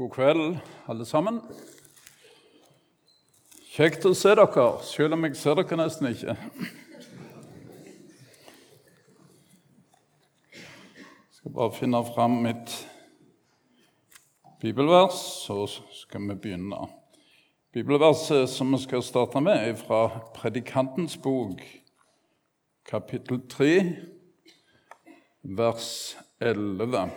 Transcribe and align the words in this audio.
God 0.00 0.10
kveld, 0.10 0.54
alle 0.88 1.04
sammen. 1.04 1.42
Kjekt 3.68 4.06
å 4.08 4.14
se 4.16 4.30
dere, 4.32 4.62
selv 4.88 5.12
om 5.12 5.26
jeg 5.26 5.34
ser 5.36 5.58
dere 5.58 5.76
nesten 5.76 6.08
ikke. 6.08 6.32
Jeg 10.56 11.36
skal 11.36 11.52
bare 11.58 11.76
finne 11.76 12.00
fram 12.08 12.38
mitt 12.46 12.72
bibelvers, 14.64 15.20
så 15.44 15.68
skal 15.68 16.24
vi 16.30 16.40
begynne. 16.46 16.80
Bibelverset 17.76 18.48
som 18.48 18.72
vi 18.72 18.80
skal 18.80 19.04
starte 19.04 19.44
med, 19.44 19.68
er 19.68 19.76
fra 19.76 20.06
Predikantens 20.38 21.18
bok, 21.20 21.60
kapittel 22.88 23.44
3, 23.52 23.74
vers 25.60 25.90
11. 26.40 27.12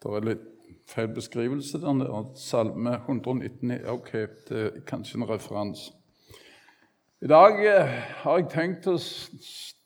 Det 0.00 0.16
er 0.16 0.32
litt 0.32 0.49
feil 0.90 1.08
beskrivelse. 1.08 1.78
Den 1.78 2.00
der 2.00 2.30
Salme 2.34 2.94
119 2.94 3.86
Ok, 3.88 4.12
det 4.48 4.60
er 4.64 4.80
kanskje 4.86 5.20
en 5.20 5.28
referanse. 5.28 5.92
I 7.22 7.26
dag 7.26 7.58
eh, 7.66 7.86
har 8.22 8.38
jeg 8.38 8.48
tenkt 8.50 8.86
å 8.88 8.96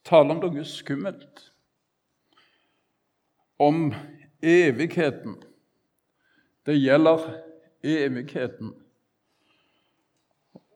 tale 0.06 0.36
om 0.36 0.40
noe 0.40 0.64
skummelt. 0.64 1.48
Om 3.58 3.92
evigheten. 4.42 5.36
Det 6.66 6.78
gjelder 6.78 7.26
evigheten. 7.82 8.72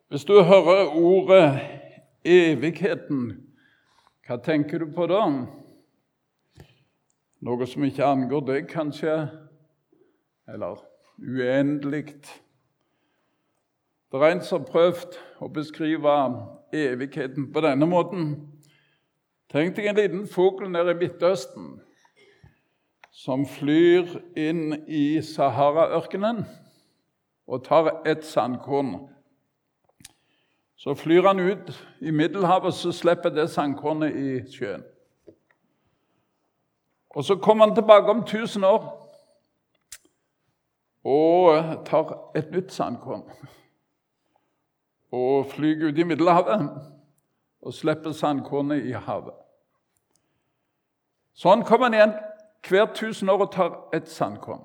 Hvis 0.08 0.24
du 0.24 0.42
hører 0.42 0.96
ordet 0.96 1.60
'evigheten', 2.24 3.36
hva 4.26 4.36
tenker 4.36 4.78
du 4.78 4.92
på 4.92 5.06
da? 5.06 5.46
Noe 7.40 7.66
som 7.66 7.84
ikke 7.84 8.04
angår 8.04 8.40
deg, 8.46 8.68
kanskje? 8.68 9.47
Eller 10.48 10.84
uendelig. 11.18 12.14
Det 14.12 14.22
er 14.22 14.30
en 14.32 14.42
som 14.44 14.62
har 14.62 14.70
prøvd 14.72 15.18
å 15.44 15.48
beskrive 15.52 16.14
evigheten 16.72 17.50
på 17.52 17.60
denne 17.60 17.86
måten. 17.88 18.30
Tenk 19.52 19.76
deg 19.76 19.90
en 19.90 20.00
liten 20.00 20.24
fugl 20.28 20.70
nede 20.70 20.94
i 20.94 21.00
Midtøsten 21.02 21.78
som 23.12 23.44
flyr 23.48 24.08
inn 24.38 24.84
i 24.86 25.20
Sahara-ørkenen 25.24 26.44
og 27.48 27.64
tar 27.66 27.90
et 28.06 28.24
sandkorn. 28.24 29.08
Så 30.78 30.94
flyr 30.94 31.26
han 31.26 31.40
ut 31.40 31.72
i 32.00 32.12
Middelhavet, 32.14 32.74
så 32.74 32.92
slipper 32.94 33.34
det 33.34 33.48
sandkornet 33.50 34.14
i 34.14 34.28
sjøen. 34.52 34.84
Og 37.10 37.24
Så 37.24 37.36
kommer 37.36 37.66
han 37.66 37.74
tilbake 37.74 38.10
om 38.10 38.18
1000 38.18 38.64
år 38.64 39.07
og 41.08 41.86
tar 41.88 42.12
et 42.36 42.50
nytt 42.52 42.72
sandkorn 42.74 43.24
og 45.14 45.46
flyr 45.54 45.88
ut 45.88 45.98
i 45.98 46.04
Middelhavet 46.04 46.68
og 47.62 47.74
slipper 47.74 48.12
sandkornet 48.12 48.84
i 48.84 48.92
havet. 48.92 49.34
Sånn 51.38 51.64
kommer 51.64 51.88
han 51.88 51.96
igjen 51.96 52.14
hvert 52.68 52.96
tusen 52.98 53.30
år 53.32 53.46
og 53.46 53.52
tar 53.54 53.76
et 53.96 54.08
sandkorn. 54.10 54.64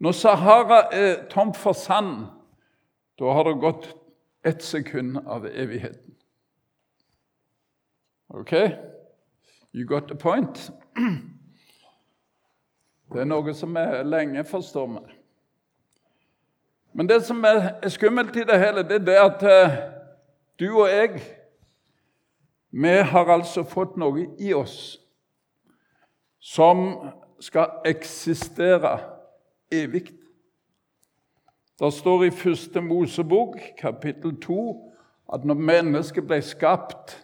Når 0.00 0.16
Sahara 0.16 0.80
er 0.96 1.26
tomt 1.30 1.58
for 1.60 1.76
sand, 1.76 2.26
da 3.20 3.34
har 3.36 3.44
det 3.44 3.60
gått 3.60 3.90
ett 4.44 4.62
sekund 4.64 5.20
av 5.26 5.46
evigheten. 5.46 6.16
OK? 8.28 8.52
You 9.72 9.86
got 9.86 10.08
the 10.08 10.14
point? 10.14 10.70
Det 13.10 13.24
er 13.24 13.26
noe 13.26 13.54
som 13.54 13.74
er 13.76 14.04
lenge, 14.06 14.44
forstår 14.46 14.86
vi. 14.86 15.16
Men 16.94 17.08
det 17.08 17.24
som 17.26 17.42
er 17.44 17.88
skummelt 17.90 18.36
i 18.36 18.44
det 18.46 18.58
hele, 18.58 18.82
det 18.86 19.00
er 19.00 19.06
det 19.06 19.18
at 19.18 19.42
eh, 19.42 19.76
du 20.60 20.68
og 20.70 20.88
jeg 20.90 21.20
Vi 22.70 22.88
har 22.88 23.26
altså 23.26 23.64
fått 23.66 23.96
noe 23.98 24.28
i 24.38 24.52
oss 24.54 25.00
som 26.38 27.10
skal 27.42 27.82
eksistere 27.84 28.92
evig. 29.72 30.12
Det 31.80 31.92
står 31.92 32.24
i 32.24 32.30
første 32.30 32.80
Mosebok, 32.80 33.58
kapittel 33.78 34.36
2, 34.40 34.62
at 35.34 35.44
når 35.44 35.54
mennesket 35.54 36.26
ble 36.26 36.38
skapt, 36.42 37.16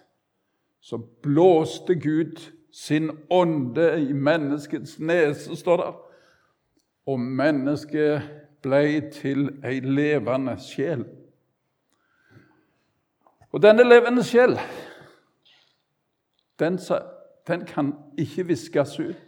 så 0.83 0.99
blåste 1.23 1.95
Gud 1.95 2.43
sin 2.77 3.11
ånde 3.31 4.01
i 4.01 4.13
menneskets 4.13 4.99
nese, 4.99 5.57
står 5.57 5.77
det. 5.77 5.93
Og 7.07 7.21
mennesket 7.21 8.23
ble 8.63 9.01
til 9.15 9.47
ei 9.65 9.81
levende 9.81 10.59
sjel. 10.61 11.07
Og 13.53 13.63
denne 13.63 13.87
levende 13.89 14.25
sjel, 14.25 14.59
den, 16.61 16.77
den 17.49 17.65
kan 17.65 17.95
ikke 18.19 18.45
viskes 18.47 18.99
ut. 19.01 19.23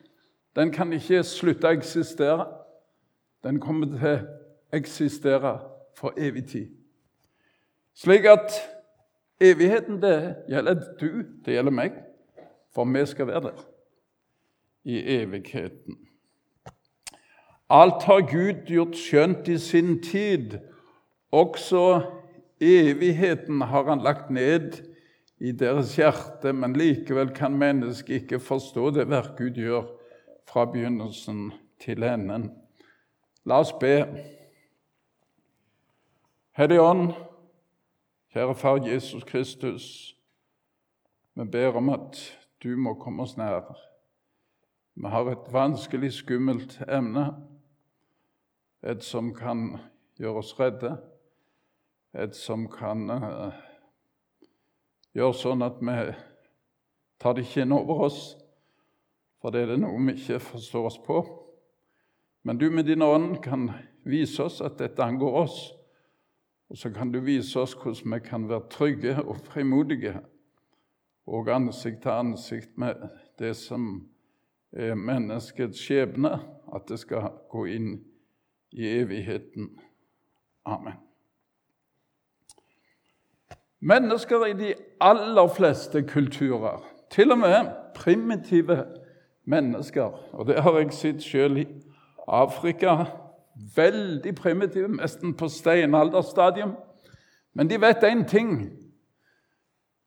Den 0.56 0.72
kan 0.72 0.92
ikke 0.92 1.22
slutte 1.24 1.70
å 1.70 1.78
eksistere. 1.78 2.44
Den 3.46 3.60
kommer 3.64 3.88
til 3.94 4.10
å 4.10 4.76
eksistere 4.76 5.54
for 5.96 6.18
evig 6.20 6.44
tid. 6.50 6.68
Slik 7.96 8.28
at 8.28 8.52
evigheten, 9.40 10.02
det 10.02 10.36
gjelder 10.50 10.84
du, 11.00 11.24
det 11.46 11.56
gjelder 11.56 11.76
meg 11.80 11.96
for 12.78 12.84
vi 12.84 13.06
skal 13.06 13.26
være 13.26 13.40
der 13.40 13.62
i 14.84 15.00
evigheten. 15.16 15.96
Alt 17.70 18.02
har 18.06 18.20
Gud 18.20 18.60
gjort 18.66 18.94
skjønt 18.96 19.48
i 19.50 19.56
sin 19.58 19.96
tid. 20.02 20.54
Også 21.34 22.06
evigheten 22.60 23.60
har 23.60 23.90
han 23.90 24.06
lagt 24.06 24.30
ned 24.30 24.78
i 25.40 25.52
deres 25.52 25.96
hjerte, 25.96 26.52
men 26.52 26.78
likevel 26.78 27.34
kan 27.34 27.58
mennesket 27.58 28.22
ikke 28.22 28.38
forstå 28.38 28.90
det 28.94 29.08
verk 29.10 29.34
Gud 29.38 29.58
gjør 29.58 29.90
fra 30.46 30.64
begynnelsen 30.70 31.50
til 31.82 32.06
enden. 32.06 32.52
La 33.42 33.58
oss 33.58 33.74
be. 33.80 34.06
Hellige 36.54 36.82
Ånd, 36.82 37.08
kjære 38.30 38.54
Far 38.54 38.84
Jesus 38.86 39.24
Kristus, 39.26 40.14
vi 41.34 41.44
ber 41.44 41.74
om 41.74 41.88
at 41.88 42.37
du 42.62 42.76
må 42.76 42.94
komme 42.98 43.22
oss 43.22 43.36
nær. 43.38 43.70
Vi 44.98 45.06
har 45.06 45.30
et 45.30 45.52
vanskelig, 45.52 46.12
skummelt 46.12 46.80
emne. 46.88 47.30
Et 48.82 49.02
som 49.02 49.30
kan 49.34 49.76
gjøre 50.18 50.42
oss 50.42 50.54
redde. 50.58 50.96
Et 52.14 52.34
som 52.34 52.66
kan 52.70 53.04
uh, 53.10 53.54
gjøre 55.14 55.36
sånn 55.38 55.62
at 55.62 55.78
vi 55.82 55.96
tar 57.18 57.36
det 57.36 57.44
ikke 57.46 57.66
inn 57.66 57.74
over 57.74 58.06
oss, 58.08 58.20
for 59.38 59.54
det 59.54 59.64
er 59.64 59.72
det 59.72 59.80
noe 59.82 60.00
vi 60.08 60.16
ikke 60.16 60.40
forstår 60.42 60.88
oss 60.90 60.98
på. 61.02 61.20
Men 62.46 62.58
du 62.58 62.68
med 62.70 62.88
din 62.88 63.02
ånd 63.02 63.38
kan 63.44 63.68
vise 64.08 64.46
oss 64.46 64.58
at 64.64 64.78
dette 64.80 65.04
angår 65.04 65.42
oss, 65.44 65.58
og 66.70 66.78
så 66.78 66.90
kan 66.94 67.12
du 67.12 67.20
vise 67.22 67.58
oss 67.60 67.76
hvordan 67.78 68.14
vi 68.14 68.20
kan 68.24 68.48
være 68.50 68.70
trygge 68.72 69.14
og 69.22 69.38
frimodige 69.46 70.18
og 71.28 71.48
ansikt 71.54 72.02
til 72.02 72.10
ansikt 72.10 72.78
med 72.78 72.94
det 73.38 73.56
som 73.56 74.08
er 74.72 74.94
menneskets 74.94 75.80
skjebne, 75.80 76.38
at 76.74 76.88
det 76.88 76.98
skal 76.98 77.30
gå 77.50 77.64
inn 77.64 77.90
i 78.72 78.88
evigheten. 79.00 79.70
Amen. 80.64 80.96
Mennesker 83.80 84.46
i 84.46 84.52
de 84.52 84.74
aller 85.00 85.48
fleste 85.48 86.02
kulturer, 86.02 86.82
til 87.10 87.32
og 87.32 87.38
med 87.38 87.70
primitive 87.94 88.84
mennesker, 89.44 90.34
og 90.34 90.46
det 90.46 90.62
har 90.62 90.78
jeg 90.78 90.92
sett 90.92 91.22
sjøl 91.22 91.62
i 91.62 91.66
Afrika 92.28 93.04
Veldig 93.76 94.34
primitive, 94.34 94.88
nesten 94.88 95.32
på 95.34 95.48
steinalderstadium. 95.50 96.76
Men 97.54 97.70
de 97.70 97.80
vet 97.80 98.04
én 98.06 98.22
ting 98.28 98.70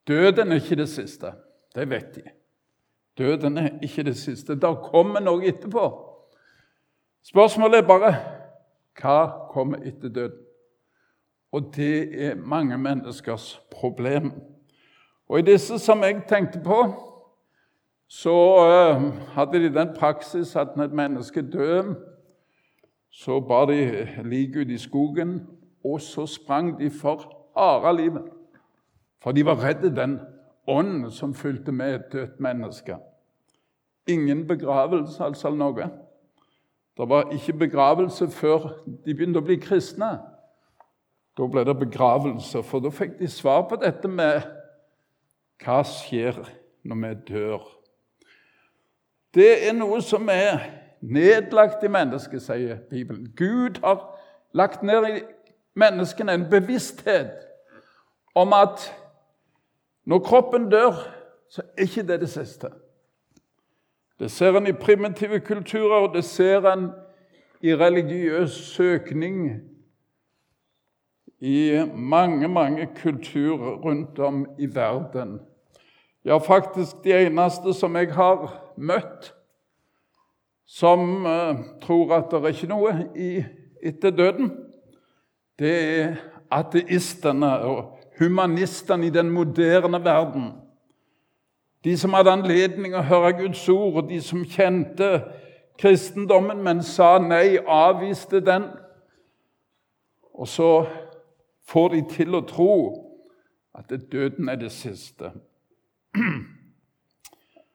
Døden 0.07 0.51
er 0.51 0.55
ikke 0.55 0.75
det 0.75 0.89
siste. 0.89 1.33
Det 1.75 1.89
vet 1.89 2.15
de. 2.15 2.21
Døden 3.17 3.57
er 3.57 3.69
ikke 3.81 4.03
det 4.03 4.17
siste. 4.17 4.55
Da 4.55 4.73
kommer 4.73 5.19
noe 5.19 5.45
etterpå. 5.47 5.89
Spørsmålet 7.23 7.81
er 7.81 7.87
bare 7.87 8.13
hva 9.01 9.47
kommer 9.51 9.83
etter 9.85 10.09
døden? 10.09 10.39
Og 11.51 11.73
det 11.75 12.23
er 12.25 12.35
mange 12.35 12.77
menneskers 12.77 13.61
problem. 13.71 14.31
Og 15.27 15.39
i 15.39 15.45
disse 15.51 15.79
som 15.79 16.03
jeg 16.03 16.23
tenkte 16.27 16.61
på, 16.63 16.77
så 18.07 18.35
uh, 18.59 19.03
hadde 19.35 19.59
de 19.59 19.73
den 19.73 19.91
praksis 19.95 20.55
at 20.55 20.75
når 20.75 20.83
et 20.83 20.93
menneske 20.93 21.41
døde, 21.41 21.95
så 23.11 23.39
bar 23.39 23.65
de 23.65 24.07
liket 24.23 24.61
ut 24.61 24.71
i 24.71 24.77
skogen, 24.77 25.47
og 25.83 26.01
så 26.01 26.25
sprang 26.25 26.79
de 26.79 26.89
for 26.89 27.51
harde 27.57 27.97
livet. 27.97 28.23
For 29.21 29.31
de 29.31 29.45
var 29.45 29.61
redde 29.63 29.95
den 29.95 30.19
ånd 30.67 31.11
som 31.11 31.33
fulgte 31.33 31.71
med 31.71 31.95
et 31.95 32.11
dødt 32.11 32.39
menneske. 32.39 32.97
Ingen 34.07 34.47
begravelse, 34.47 35.23
altså 35.23 35.49
noe. 35.53 35.89
Det 36.97 37.09
var 37.09 37.29
ikke 37.31 37.53
begravelse 37.53 38.27
før 38.33 38.71
de 39.05 39.13
begynte 39.13 39.39
å 39.39 39.45
bli 39.45 39.59
kristne. 39.61 40.15
Da 41.37 41.47
ble 41.47 41.63
det 41.65 41.77
begravelse, 41.79 42.63
for 42.63 42.83
da 42.83 42.91
fikk 42.91 43.19
de 43.19 43.29
svar 43.31 43.63
på 43.69 43.77
dette 43.81 44.09
med 44.11 44.41
hva 45.61 45.79
skjer 45.87 46.41
når 46.83 46.99
vi 47.03 47.13
dør. 47.29 47.67
Det 49.33 49.51
er 49.69 49.77
noe 49.77 50.01
som 50.03 50.27
er 50.33 50.65
nedlagt 51.01 51.83
i 51.85 51.91
mennesket, 51.91 52.41
sier 52.43 52.81
Bibelen. 52.89 53.29
Gud 53.37 53.79
har 53.85 54.03
lagt 54.53 54.83
ned 54.83 55.07
i 55.07 55.21
menneskene 55.79 56.35
en 56.35 56.49
bevissthet 56.51 57.37
om 58.35 58.53
at 58.53 58.89
når 60.05 60.19
kroppen 60.19 60.69
dør, 60.69 60.93
så 61.49 61.61
er 61.77 61.81
ikke 61.81 62.07
det 62.07 62.19
det 62.19 62.29
siste. 62.29 62.69
Det 64.19 64.31
ser 64.31 64.57
en 64.57 64.67
i 64.67 64.71
primitive 64.71 65.39
kulturer, 65.39 66.07
og 66.07 66.15
det 66.15 66.23
ser 66.23 66.65
en 66.73 66.91
i 67.61 67.75
religiøs 67.75 68.51
søkning 68.51 69.61
i 71.39 71.85
mange, 71.93 72.47
mange 72.47 72.89
kulturer 73.01 73.75
rundt 73.75 74.19
om 74.19 74.45
i 74.59 74.75
verden. 74.75 75.39
Ja, 76.25 76.37
faktisk 76.37 77.03
de 77.03 77.13
eneste 77.25 77.73
som 77.73 77.95
jeg 77.95 78.13
har 78.13 78.49
møtt 78.77 79.33
som 80.71 81.25
uh, 81.25 81.57
tror 81.81 82.13
at 82.15 82.29
det 82.31 82.39
er 82.39 82.53
ikke 82.53 82.69
noe 82.69 82.93
i, 83.15 83.31
etter 83.83 84.13
døden, 84.15 84.51
det 85.59 85.73
er 85.73 86.13
ateistene 86.51 87.49
og 87.67 87.97
humanistene 88.21 89.07
i 89.07 89.13
den 89.13 89.29
moderne 89.29 90.03
verden. 90.05 90.51
De 91.83 91.97
som 91.97 92.13
hadde 92.13 92.31
anledning 92.31 92.93
å 92.93 93.01
høre 93.05 93.33
Guds 93.39 93.63
ord, 93.73 94.03
og 94.03 94.09
de 94.09 94.19
som 94.21 94.43
kjente 94.45 95.09
kristendommen, 95.81 96.61
men 96.61 96.83
sa 96.85 97.15
nei, 97.17 97.57
avviste 97.65 98.43
den. 98.45 98.67
Og 100.37 100.47
så 100.47 100.69
får 101.71 101.95
de 101.95 102.01
til 102.11 102.37
å 102.37 102.43
tro 102.45 102.73
at 103.73 103.89
døden 104.11 104.51
er 104.51 104.59
det 104.61 104.69
siste. 104.75 105.31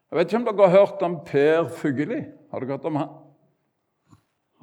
Jeg 0.07 0.19
vet 0.21 0.31
ikke 0.31 0.39
om 0.39 0.47
dere 0.47 0.69
har 0.69 0.79
hørt 0.79 1.03
om 1.03 1.19
Per 1.27 1.71
Fugelli. 1.75 2.23
Har 2.53 2.63
dere 2.63 2.77
hørt 2.77 2.87
om 2.87 2.99
han? 3.01 3.15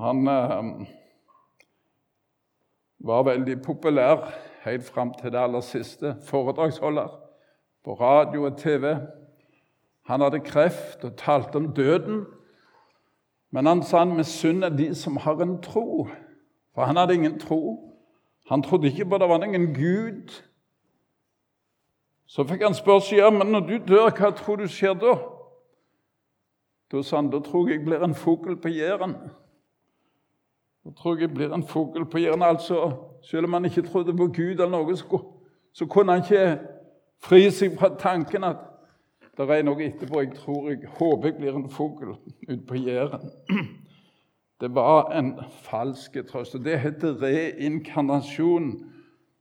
Han 0.03 0.27
eh, 0.31 0.87
var 3.03 3.27
veldig 3.27 3.59
populær 3.65 4.23
helt 4.65 4.83
fram 4.83 5.13
til 5.21 5.31
det 5.31 5.39
aller 5.39 5.61
siste. 5.61 6.15
Foredragsholder 6.25 7.19
på 7.83 7.93
radio 7.93 8.45
og 8.45 8.57
TV. 8.57 8.95
Han 10.05 10.21
hadde 10.21 10.39
kreft 10.39 11.03
og 11.03 11.17
talte 11.17 11.55
om 11.55 11.73
døden. 11.73 12.25
Men 13.51 13.65
han 13.65 13.83
sa 13.83 13.99
han 13.99 14.15
misunner 14.17 14.69
de 14.69 14.95
som 14.95 15.17
har 15.17 15.41
en 15.41 15.61
tro. 15.61 16.07
For 16.75 16.85
han 16.85 16.97
hadde 16.97 17.13
ingen 17.13 17.39
tro. 17.39 17.93
Han 18.49 18.63
trodde 18.63 18.87
ikke 18.87 19.05
på 19.05 19.17
det 19.17 19.29
var 19.29 19.43
ingen 19.43 19.73
Gud. 19.73 20.43
Så 22.25 22.43
fikk 22.43 22.63
han 22.63 22.73
spørsmål 22.73 23.19
ja, 23.19 23.29
men 23.29 23.47
når 23.47 23.59
du 23.59 23.77
dør, 23.87 24.09
hva 24.09 24.31
tror 24.31 24.55
du 24.55 24.67
skjer 24.67 24.95
da? 24.97 25.13
Da 26.91 27.01
sa 27.01 27.19
han 27.19 27.29
da 27.29 27.39
tror 27.39 27.69
jeg 27.69 27.83
blir 27.85 28.03
en 28.03 28.15
fugl 28.15 28.57
på 28.61 28.69
Jæren. 28.69 29.15
Da 30.83 30.91
tror 30.91 31.15
jeg 31.15 31.21
jeg 31.21 31.33
blir 31.33 31.53
en 31.53 31.63
fugl 31.63 32.05
på 32.05 32.17
hjernen. 32.17 32.43
Altså, 32.43 32.91
selv 33.23 33.45
om 33.45 33.53
han 33.53 33.65
ikke 33.65 33.81
trodde 33.81 34.17
på 34.17 34.27
Gud, 34.27 34.59
eller 34.59 34.69
noe, 34.69 34.97
så 35.73 35.85
kunne 35.85 36.11
han 36.11 36.23
ikke 36.23 36.59
fri 37.23 37.47
seg 37.51 37.77
fra 37.79 37.93
tanken 37.99 38.43
at 38.43 38.69
det 39.37 39.47
er 39.49 39.63
noe 39.65 39.81
etterpå. 39.81 40.19
Jeg 40.21 40.35
tror 40.37 40.67
jeg 40.69 40.89
håper 40.99 41.29
jeg 41.29 41.37
blir 41.37 41.55
en 41.57 41.69
fugl 41.69 42.17
ute 42.49 42.65
på 42.67 42.75
Jæren. 42.75 43.31
Det 44.61 44.69
var 44.75 45.09
en 45.11 45.33
falsk 45.65 46.17
trøst. 46.29 46.55
og 46.55 46.65
Det 46.65 46.79
heter 46.79 47.17
reinkarnasjon. 47.19 48.69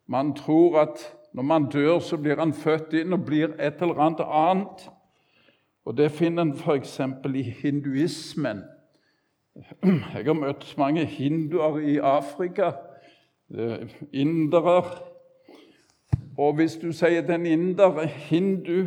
Man 0.07 0.35
tror 0.35 0.81
at 0.81 1.05
når 1.35 1.43
man 1.43 1.69
dør, 1.71 1.99
så 1.99 2.17
blir 2.17 2.41
han 2.41 2.53
født 2.53 2.93
inn 2.93 3.13
og 3.13 3.27
blir 3.27 3.53
et 3.61 3.83
eller 3.83 4.01
annet 4.01 4.25
annet. 4.27 4.89
Og 5.85 5.97
Det 5.97 6.11
finner 6.11 6.43
en 6.43 6.55
f.eks. 6.55 7.01
i 7.35 7.43
hinduismen. 7.43 8.65
Jeg 9.83 10.25
har 10.25 10.33
møtt 10.33 10.75
mange 10.79 11.05
hinduer 11.05 11.79
i 11.79 11.97
Afrika. 11.97 12.71
Indere. 14.13 14.83
Og 16.39 16.55
hvis 16.55 16.77
du 16.81 16.93
sier 16.93 17.21
til 17.27 17.35
en 17.35 17.47
inder 17.47 18.07
hindu 18.07 18.87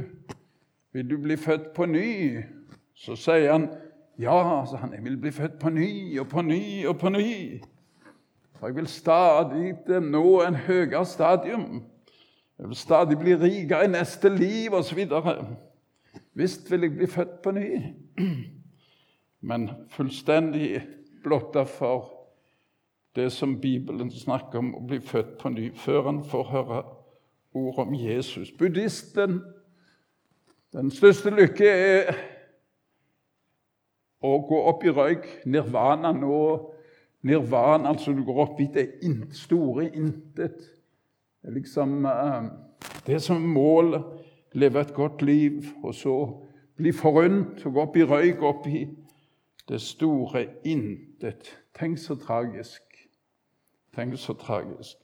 vil 0.93 1.09
du 1.09 1.17
bli 1.21 1.37
født 1.37 1.73
på 1.75 1.85
ny? 1.85 2.41
Så 2.95 3.15
sier 3.15 3.51
han 3.51 3.69
ja, 4.19 4.63
han, 4.63 4.93
vil 5.03 5.17
bli 5.17 5.31
født 5.31 5.59
på 5.59 5.69
ny 5.69 6.19
og 6.19 6.27
på 6.31 6.41
ny 6.41 6.87
og 6.87 6.97
på 6.99 7.09
ny. 7.09 7.61
For 8.55 8.67
jeg 8.67 8.75
vil 8.75 8.87
stadig 8.87 9.75
nå 10.01 10.41
en 10.41 10.55
høyere 10.55 11.05
stadium. 11.05 11.83
Jeg 12.59 12.67
vil 12.67 12.75
stadig 12.75 13.17
bli 13.19 13.35
rikere 13.35 13.85
i 13.85 13.91
neste 13.91 14.29
liv 14.29 14.73
osv. 14.73 15.03
Visst 16.33 16.71
vil 16.71 16.81
jeg 16.81 16.95
bli 16.95 17.07
født 17.07 17.41
på 17.43 17.51
ny, 17.51 17.81
men 19.45 19.69
fullstendig 19.93 20.81
blotta 21.23 21.65
for 21.69 22.11
det 23.15 23.29
som 23.31 23.59
Bibelen 23.61 24.09
snakker 24.11 24.59
om, 24.59 24.73
å 24.75 24.83
bli 24.89 24.99
født 24.99 25.37
på 25.39 25.51
ny, 25.53 25.69
før 25.77 26.09
han 26.09 26.23
får 26.27 26.49
høre 26.51 26.79
ord 27.55 27.77
om 27.85 27.93
Jesus. 27.95 28.51
Buddhisten 28.51 29.39
den 30.75 30.89
største 30.91 31.31
lykke 31.31 31.67
er 31.71 32.09
å 34.25 34.33
gå 34.49 34.57
opp 34.67 34.81
i 34.83 34.91
røyk. 34.91 35.27
Nirvana 35.47 36.11
nå. 36.15 36.39
Nirvana, 37.25 37.93
altså 37.93 38.11
du 38.11 38.25
går 38.25 38.41
opp 38.43 38.59
i 38.59 38.67
det 38.73 38.89
store 39.37 39.87
intet. 39.87 40.59
Det 41.39 41.51
er 41.51 41.55
liksom 41.55 42.03
uh, 42.03 42.49
det 43.07 43.21
som 43.23 43.39
er 43.39 43.55
målet. 43.55 44.11
Leve 44.55 44.83
et 44.83 44.93
godt 44.95 45.23
liv, 45.23 45.63
og 45.83 45.95
så 45.95 46.17
bli 46.75 46.91
forunt 46.95 47.63
og 47.67 47.73
gå 47.75 47.81
opp 47.87 47.97
i 47.99 48.05
røyk, 48.07 48.43
opp 48.43 48.67
i 48.67 48.85
det 49.69 49.81
store 49.81 50.47
intet. 50.63 51.57
Tenk 51.79 51.97
så 51.97 52.15
tragisk. 52.15 52.81
Tenk 53.95 54.17
så 54.19 54.33
tragisk. 54.33 54.97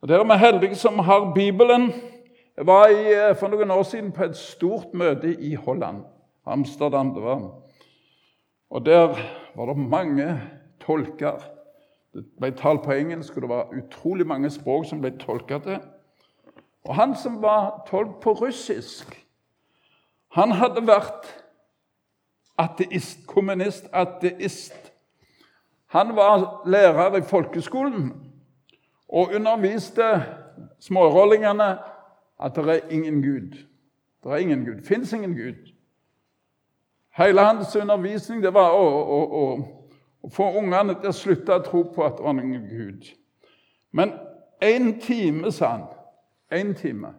Og 0.00 0.08
Der 0.08 0.24
er 0.24 0.36
heldige 0.36 0.74
som 0.74 0.98
har 0.98 1.32
Bibelen. 1.34 1.92
Jeg 2.56 2.66
var 2.66 2.86
i, 2.86 3.12
eh, 3.12 3.36
for 3.36 3.48
noen 3.48 3.70
år 3.70 3.82
siden 3.82 4.12
på 4.12 4.24
et 4.24 4.36
stort 4.36 4.94
møte 4.94 5.40
i 5.40 5.54
Holland. 5.54 6.04
Amsterdam 6.46 7.14
det 7.14 7.22
var. 7.22 7.52
Og 8.70 8.86
Der 8.86 9.16
var 9.56 9.66
det 9.66 9.76
mange 9.76 10.40
tolker. 10.80 11.38
Det 12.14 12.24
ble 12.40 12.50
talt 12.50 12.82
på 12.82 12.92
engelsk, 12.92 13.36
og 13.36 13.42
det 13.42 13.48
var 13.48 13.74
utrolig 13.78 14.26
mange 14.26 14.50
språk 14.50 14.86
som 14.86 15.00
ble 15.00 15.10
tolka 15.18 15.58
til. 15.58 15.78
Og 16.84 16.94
han 16.94 17.16
som 17.16 17.42
var 17.42 17.84
tolk 17.90 18.20
på 18.20 18.32
russisk, 18.32 19.26
han 20.32 20.50
hadde 20.50 20.86
vært 20.86 21.37
ateist, 22.58 23.26
kommunist, 23.26 23.88
ateist. 23.92 24.92
Han 25.86 26.16
var 26.16 26.62
lærer 26.66 27.16
i 27.16 27.22
folkeskolen 27.22 28.12
og 29.08 29.30
underviste 29.34 30.24
smårollingene 30.80 31.78
at 32.40 32.56
det 32.56 32.68
er 32.68 32.90
ingen 32.90 33.22
Gud. 33.22 33.50
Det 34.24 34.32
er 34.32 34.36
ingen 34.36 34.64
Gud. 34.64 34.82
Fins 34.84 35.12
ingen 35.12 35.34
Gud. 35.34 35.72
Hele 37.16 37.40
hans 37.40 37.76
undervisning 37.76 38.42
det 38.42 38.54
var 38.54 38.76
å, 38.76 38.84
å, 38.84 39.22
å, 39.24 39.46
å 40.22 40.30
få 40.30 40.50
ungene 40.58 40.94
til 41.00 41.10
å 41.10 41.16
slutte 41.16 41.56
å 41.56 41.64
tro 41.64 41.82
på 41.94 42.04
at 42.06 42.18
det 42.18 42.26
var 42.26 42.42
ingen 42.42 42.68
Gud. 42.68 43.08
Men 43.90 44.12
én 44.62 45.00
time, 45.00 45.52
sa 45.52 45.72
han. 45.72 45.88
Én 46.52 46.74
time. 46.74 47.14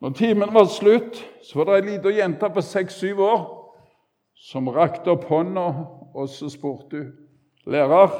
Når 0.00 0.10
timen 0.10 0.54
var 0.54 0.68
slutt, 0.68 1.24
så 1.42 1.58
var 1.58 1.64
det 1.64 1.76
ei 1.78 1.86
lita 1.94 2.12
jente 2.12 2.50
på 2.50 2.62
seks-syv 2.62 3.20
år 3.24 3.63
som 4.34 4.68
rakte 4.68 5.14
opp 5.14 5.24
hånda, 5.30 5.66
og 6.14 6.28
så 6.28 6.50
spurte 6.52 7.02
hun 7.02 7.12
lærer, 7.66 8.12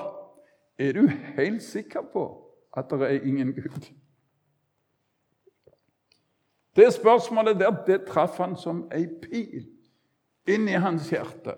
er 0.79 0.93
du 0.93 1.07
helt 1.37 1.63
sikker 1.63 2.03
på 2.13 2.25
at 2.77 2.91
det 2.91 3.03
er 3.03 3.27
ingen 3.29 3.53
Gud? 3.55 3.91
Det 6.77 6.93
spørsmålet 6.93 7.61
der 7.61 7.85
det 7.87 8.01
traff 8.09 8.39
han 8.39 8.57
som 8.57 8.89
ei 8.91 9.07
pil 9.07 9.69
inn 10.51 10.67
i 10.69 10.81
hans 10.81 11.07
hjerte. 11.13 11.55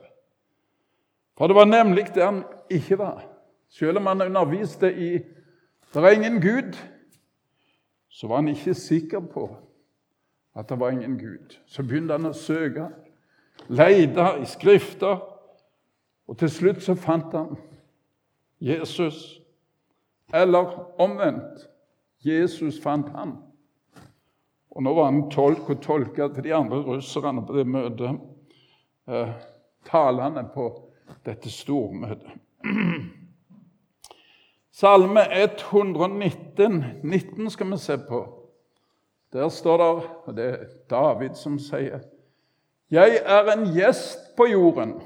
For 1.36 1.48
det 1.48 1.56
var 1.56 1.68
nemlig 1.68 2.10
det 2.14 2.24
han 2.24 2.42
ikke 2.70 2.98
var. 2.98 3.24
Selv 3.68 3.98
om 3.98 4.06
han 4.06 4.22
underviste 4.22 4.92
i 4.92 5.18
'Det 5.94 6.04
er 6.04 6.10
ingen 6.10 6.42
Gud', 6.42 6.76
så 8.08 8.26
var 8.26 8.36
han 8.36 8.48
ikke 8.48 8.74
sikker 8.74 9.20
på 9.20 9.56
at 10.56 10.68
det 10.68 10.80
var 10.80 10.90
ingen 10.90 11.18
Gud. 11.18 11.58
Så 11.66 11.82
begynte 11.82 12.12
han 12.12 12.26
å 12.26 12.32
søke, 12.32 12.88
lete 13.68 14.28
i 14.42 14.46
Skrifter, 14.46 15.20
og 16.26 16.38
til 16.38 16.50
slutt 16.50 16.82
så 16.82 16.94
fant 16.98 17.34
han 17.34 17.56
Jesus. 18.60 19.40
Eller 20.34 20.72
omvendt. 21.00 21.68
Jesus 22.24 22.80
fant 22.82 23.08
han. 23.14 23.36
Og 24.70 24.82
Nå 24.82 24.94
var 24.94 25.10
han 25.10 25.28
tolk 25.30 25.70
og 25.70 25.82
tolka 25.82 26.28
til 26.34 26.44
de 26.48 26.54
andre 26.54 26.80
russerne 26.84 27.44
på 27.46 27.54
det 27.56 27.66
møtet. 27.70 28.18
Eh, 29.06 29.30
talene 29.86 30.42
på 30.54 30.66
dette 31.24 31.50
stormøtet. 31.50 32.34
Salme 34.76 35.22
119 35.32 36.82
19 37.02 37.50
skal 37.50 37.70
vi 37.70 37.78
se 37.80 37.96
på. 38.08 38.20
Der 39.32 39.48
står 39.48 39.78
det, 39.78 40.08
og 40.26 40.36
det 40.36 40.44
er 40.50 40.66
David 40.90 41.38
som 41.38 41.58
sier, 41.58 42.02
'Jeg 42.90 43.20
er 43.24 43.52
en 43.52 43.64
gjest 43.74 44.36
på 44.36 44.46
jorden. 44.46 45.02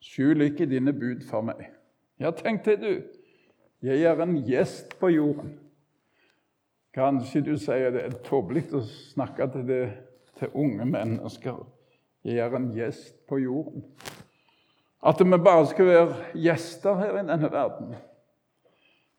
Skjul 0.00 0.40
ikke 0.40 0.66
dine 0.66 0.92
bud 0.92 1.26
for 1.28 1.44
meg.' 1.44 1.68
Ja, 2.20 2.30
tenk 2.30 2.64
deg, 2.64 2.80
du. 2.80 3.02
Jeg 3.82 4.02
er 4.02 4.22
en 4.22 4.36
gjest 4.46 4.98
på 5.00 5.08
jorden. 5.08 5.58
Kanskje 6.94 7.40
du 7.40 7.56
sier 7.58 7.90
det 7.90 8.04
er 8.04 8.16
tåpelig 8.24 8.68
å 8.76 8.82
snakke 8.84 9.48
til, 9.52 9.66
det, 9.66 9.82
til 10.38 10.52
unge 10.54 10.86
mennesker. 10.86 11.64
Jeg 12.24 12.38
er 12.38 12.56
en 12.56 12.70
gjest 12.76 13.16
på 13.28 13.40
jorden. 13.42 13.82
At 15.02 15.18
vi 15.18 15.38
bare 15.38 15.66
skal 15.66 15.86
være 15.86 16.16
gjester 16.38 16.94
her 17.00 17.16
i 17.18 17.26
denne 17.26 17.50
verden. 17.50 17.94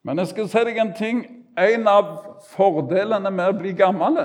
Men 0.04 0.22
jeg 0.22 0.32
skal 0.32 0.50
si 0.50 0.64
deg 0.70 0.80
en 0.80 0.94
ting. 0.96 1.24
En 1.60 1.88
av 1.88 2.14
fordelene 2.50 3.30
med 3.30 3.52
å 3.52 3.58
bli 3.60 3.76
gammel, 3.78 4.16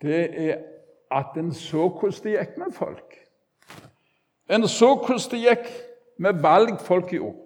det 0.00 0.20
er 0.40 0.62
at 1.10 1.36
en 1.36 1.52
så 1.54 1.88
hvordan 1.88 2.22
det 2.24 2.36
gikk 2.36 2.58
med 2.58 2.72
folk. 2.76 3.18
En 4.50 4.68
så 4.68 4.94
hvordan 4.94 5.30
det 5.30 5.40
gikk 5.44 5.68
med 6.18 6.42
valg 6.42 6.80
folk 6.80 7.12
gjorde. 7.12 7.36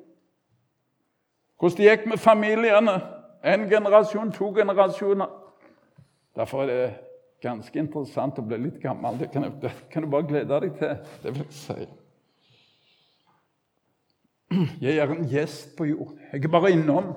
Hvordan 1.61 1.77
det 1.79 1.91
gikk 1.91 2.07
med 2.07 2.19
familiene. 2.19 3.01
En 3.45 3.69
generasjon, 3.71 4.33
to 4.33 4.53
generasjoner. 4.55 5.27
Derfor 6.37 6.63
er 6.63 6.67
det 6.67 6.95
ganske 7.43 7.79
interessant 7.79 8.39
å 8.39 8.45
bli 8.47 8.59
litt 8.69 8.79
gammel. 8.83 9.19
Det 9.19 9.33
kan, 9.33 9.49
det 9.63 9.73
kan 9.91 10.05
du 10.05 10.11
bare 10.11 10.29
glede 10.29 10.61
deg 10.63 10.79
til. 10.79 10.95
Det 11.23 11.35
vil 11.35 11.45
jeg 11.45 11.59
si. 11.59 11.89
Jeg 14.81 14.99
er 15.01 15.11
en 15.11 15.29
gjest 15.29 15.77
på 15.77 15.85
jord. 15.89 16.17
Jeg 16.33 16.45
er 16.45 16.53
bare 16.53 16.73
innom. 16.75 17.13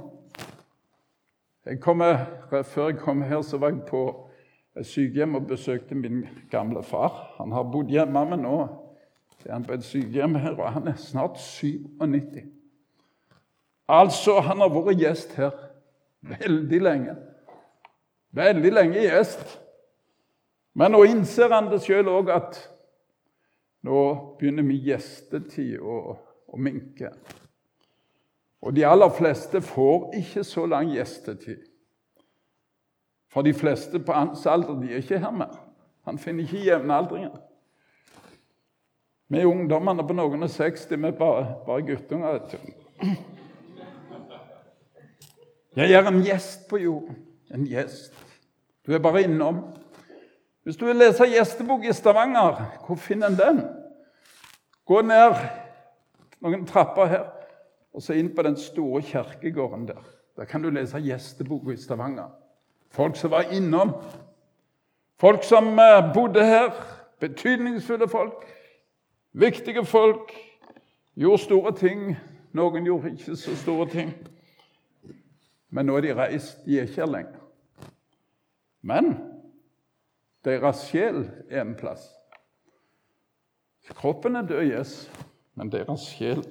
Jeg 1.66 1.80
kommer, 1.82 2.26
før 2.64 2.90
jeg 2.90 3.00
kom 3.02 3.22
her, 3.26 3.42
så 3.42 3.58
var 3.58 3.74
jeg 3.74 3.86
på 3.90 4.02
sykehjem 4.84 5.36
og 5.36 5.48
besøkte 5.48 5.96
min 5.96 6.26
gamle 6.52 6.84
far. 6.84 7.36
Han 7.38 7.52
har 7.52 7.64
bodd 7.72 7.94
hjemme, 7.94 8.26
men 8.30 8.44
nå 8.44 8.58
er 9.46 9.54
han 9.54 9.64
på 9.64 9.76
et 9.78 9.86
sykehjem 9.86 10.36
her, 10.42 10.58
og 10.58 10.72
han 10.74 10.88
er 10.88 10.98
snart 11.00 11.38
97. 11.40 12.44
Altså, 13.88 14.40
han 14.42 14.64
har 14.64 14.74
vært 14.74 14.98
gjest 15.00 15.36
her 15.38 15.54
veldig 16.26 16.82
lenge. 16.82 17.16
Veldig 18.36 18.72
lenge 18.74 19.04
gjest. 19.06 19.60
Men 20.76 20.92
nå 20.92 21.04
innser 21.08 21.54
han 21.54 21.70
det 21.72 21.84
sjøl 21.86 22.10
òg 22.12 22.32
at 22.34 22.58
nå 23.86 24.00
begynner 24.40 24.66
min 24.66 24.82
gjestetid 24.82 25.78
å, 25.80 26.16
å 26.50 26.60
minke. 26.60 27.14
Og 28.66 28.74
de 28.74 28.84
aller 28.88 29.14
fleste 29.14 29.62
får 29.62 30.10
ikke 30.20 30.44
så 30.44 30.66
lang 30.66 30.90
gjestetid. 30.90 31.62
For 33.36 33.44
de 33.44 33.52
fleste 33.54 34.00
på 34.00 34.16
hans 34.16 34.46
alder 34.48 34.78
de 34.80 34.94
er 34.94 35.02
ikke 35.04 35.20
her 35.20 35.32
mer. 35.36 35.58
Han 36.08 36.18
finner 36.18 36.46
ikke 36.46 36.62
jevnaldringer. 36.70 37.34
Vi 39.28 39.42
ungdommene 39.44 40.06
på 40.08 40.16
noen 40.16 40.46
og 40.46 40.52
60 40.54 40.86
vi 40.94 41.10
er 41.10 41.18
bare, 41.18 41.42
bare 41.66 41.84
guttunger. 41.84 42.46
Jeg 45.76 45.92
er 45.92 46.08
en 46.08 46.22
gjest 46.24 46.64
på 46.70 46.80
jorden. 46.80 47.18
En 47.52 47.66
gjest. 47.68 48.16
Du 48.88 48.94
er 48.96 49.04
bare 49.04 49.26
innom. 49.28 49.60
Hvis 50.64 50.80
du 50.80 50.86
vil 50.88 50.96
lese 50.96 51.28
gjestebok 51.28 51.84
i 51.84 51.94
Stavanger, 51.94 52.64
hvor 52.86 52.96
finner 52.96 53.34
en 53.34 53.40
den? 53.42 53.62
Gå 54.88 55.02
ned 55.02 55.36
noen 56.40 56.64
trapper 56.70 57.12
her, 57.12 57.28
og 57.92 58.02
så 58.06 58.16
inn 58.16 58.32
på 58.32 58.48
den 58.48 58.56
store 58.56 59.04
kirkegården 59.04 59.90
der. 59.92 60.02
Der 60.40 60.48
kan 60.48 60.64
du 60.64 60.72
lese 60.72 61.04
gjesteboka 61.04 61.76
i 61.76 61.82
Stavanger. 61.82 62.32
Folk 62.92 63.16
som 63.16 63.32
var 63.32 63.52
innom. 63.52 63.94
Folk 65.20 65.44
som 65.44 65.80
eh, 65.80 66.14
bodde 66.14 66.46
her. 66.46 66.72
Betydningsfulle 67.20 68.10
folk. 68.10 68.46
Viktige 69.32 69.86
folk. 69.86 70.32
Gjorde 71.16 71.44
store 71.44 71.76
ting. 71.76 72.18
Noen 72.52 72.86
gjorde 72.86 73.12
ikke 73.12 73.36
så 73.36 73.56
store 73.56 73.90
ting. 73.90 74.14
Men 75.70 75.86
nå 75.86 75.98
er 75.98 76.02
de 76.02 76.16
reist. 76.16 76.62
De 76.66 76.80
er 76.80 76.88
ikke 76.88 77.02
her 77.02 77.12
lenger. 77.12 77.42
Men 78.82 79.16
deres 80.46 80.86
sjel 80.92 81.26
er 81.50 81.64
en 81.64 81.76
plass. 81.76 82.06
Kroppen 83.94 84.36
er 84.36 84.42
død, 84.42 84.64
yes, 84.66 85.12
men 85.56 85.72
deres 85.72 86.08
sjel, 86.10 86.42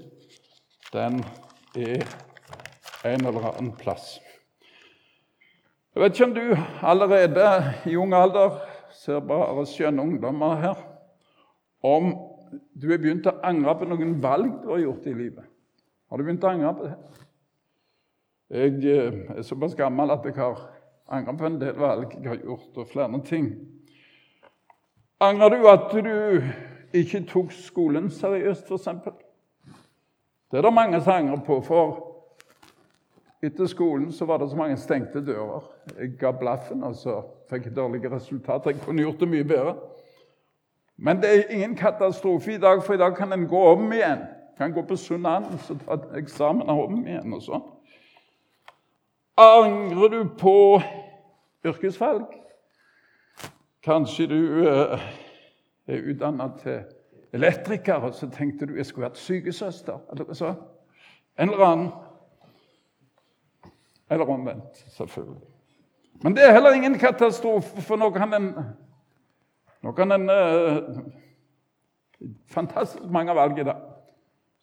den 0.93 1.25
er 1.75 2.03
en 3.05 3.27
eller 3.27 3.49
annen 3.51 3.73
plass. 3.77 4.21
Jeg 5.95 6.03
vet 6.03 6.17
ikke 6.17 6.27
om 6.27 6.35
du 6.35 6.57
allerede 6.83 7.51
i 7.87 7.97
ung 7.97 8.15
alder 8.19 8.57
ser 8.99 9.21
bare 9.23 9.63
skjønne 9.71 10.03
ungdommer 10.03 10.57
her 10.59 10.81
Om 11.87 12.09
du 12.75 12.89
har 12.91 12.99
begynt 12.99 13.29
å 13.31 13.37
angre 13.47 13.77
på 13.79 13.87
noen 13.87 14.17
valg 14.23 14.57
du 14.63 14.73
har 14.73 14.81
gjort 14.83 15.07
i 15.07 15.15
livet. 15.15 15.45
Har 16.11 16.19
du 16.19 16.25
begynt 16.27 16.47
å 16.47 16.51
angre 16.51 16.73
på 16.75 16.89
det? 16.89 16.95
Jeg 18.55 18.75
eh, 18.91 19.21
er 19.37 19.47
såpass 19.47 19.75
gammel 19.79 20.11
at 20.15 20.27
jeg 20.27 20.37
har 20.39 20.61
angret 21.15 21.39
på 21.39 21.47
en 21.47 21.61
del 21.63 21.79
valg 21.79 22.15
jeg 22.15 22.29
har 22.29 22.43
gjort, 22.43 22.71
og 22.79 22.91
flere 22.91 23.21
ting. 23.27 23.49
Angrer 25.23 25.55
du 25.55 25.69
at 25.71 25.95
du 25.95 26.51
ikke 26.95 27.25
tok 27.31 27.55
skolen 27.55 28.11
seriøst, 28.11 28.71
f.eks.? 28.71 28.91
Det 30.51 30.59
er 30.59 30.67
det 30.67 30.75
mange 30.75 31.01
som 31.03 31.17
angrer 31.19 31.43
på, 31.47 31.61
for 31.67 32.14
etter 33.45 33.67
skolen 33.67 34.13
så 34.13 34.25
var 34.25 34.39
det 34.39 34.51
så 34.51 34.57
mange 34.57 34.77
stengte 34.77 35.21
dører. 35.27 35.65
Jeg 35.99 36.17
ga 36.21 36.31
blaffen, 36.33 36.83
og 36.83 36.97
så 36.97 37.21
fikk 37.51 37.69
jeg 37.69 37.77
dårlige 37.77 38.11
resultater. 38.11 38.71
Jeg 38.71 38.81
kunne 38.85 39.03
gjort 39.03 39.21
det 39.21 39.29
mye 39.29 39.45
bedre. 39.45 39.75
Men 40.97 41.21
det 41.23 41.31
er 41.31 41.55
ingen 41.55 41.77
katastrofe 41.77 42.55
i 42.55 42.59
dag, 42.59 42.83
for 42.83 42.95
i 42.95 42.99
dag 42.99 43.17
kan 43.17 43.33
en 43.33 43.47
gå 43.49 43.63
om 43.73 43.93
igjen. 43.93 44.25
Kan 44.59 44.73
gå 44.73 44.83
på 44.83 44.97
Sunan 44.97 45.45
og 45.45 45.81
ta 45.87 45.99
eksamen 46.19 46.69
om 46.71 47.01
igjen 47.07 47.35
og 47.35 47.43
sånn. 47.43 47.65
Angrer 49.41 50.13
du 50.13 50.21
på 50.39 50.57
yrkesvalg? 51.67 52.29
Kanskje 53.85 54.29
du 54.31 54.39
eh, 54.69 55.09
er 55.91 56.07
utdanna 56.13 56.53
til 56.61 56.85
elektriker, 57.35 58.07
og 58.07 58.15
så 58.15 58.29
tenkte 58.31 58.69
du 58.71 58.77
jeg 58.79 58.87
skulle 58.87 59.09
vært 59.09 59.19
sykesøster. 59.19 59.99
eller 60.13 60.35
så. 60.35 60.55
En 61.39 61.51
eller 61.51 61.67
annen. 61.67 61.91
Eller 64.11 64.31
omvendt, 64.31 64.85
selvfølgelig. 64.97 65.43
Men 66.23 66.37
det 66.37 66.45
er 66.45 66.53
heller 66.53 66.73
ingen 66.73 66.99
katastrofe, 66.99 67.83
for 67.83 67.97
nå 67.97 68.11
kan 68.11 68.35
en, 68.35 68.51
nå 69.83 69.93
kan 69.93 70.13
en 70.13 70.31
uh, 70.31 71.05
Fantastisk 72.47 73.05
mange 73.11 73.35
valg 73.35 73.59
i 73.59 73.65
dag. 73.65 73.77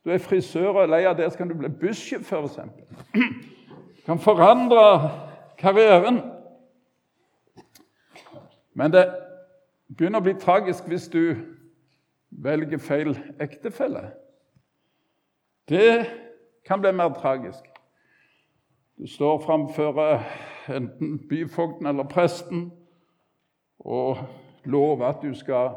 Du 0.05 0.09
er 0.09 0.17
frisør 0.17 0.69
og 0.69 0.83
er 0.83 0.89
lei 0.89 1.01
av 1.05 1.17
det, 1.17 1.27
så 1.31 1.37
kan 1.37 1.49
du 1.49 1.53
bli 1.57 1.69
bussjåfør, 1.69 2.47
f.eks. 2.47 2.59
Kan 4.05 4.19
forandre 4.19 5.11
karrieren. 5.59 6.21
Men 8.73 8.93
det 8.93 9.03
begynner 9.97 10.23
å 10.23 10.25
bli 10.25 10.33
tragisk 10.41 10.87
hvis 10.89 11.05
du 11.11 11.35
velger 12.31 12.81
feil 12.81 13.13
ektefelle. 13.39 14.07
Det 15.69 16.07
kan 16.65 16.81
bli 16.81 16.95
mer 16.95 17.13
tragisk. 17.13 17.70
Du 19.01 19.07
står 19.07 19.39
framfor 19.39 20.21
enten 20.69 21.27
byfogden 21.27 21.85
eller 21.85 22.03
presten 22.03 22.73
og 23.79 24.17
lover 24.63 25.05
at 25.05 25.15
du 25.21 25.33
skal 25.33 25.69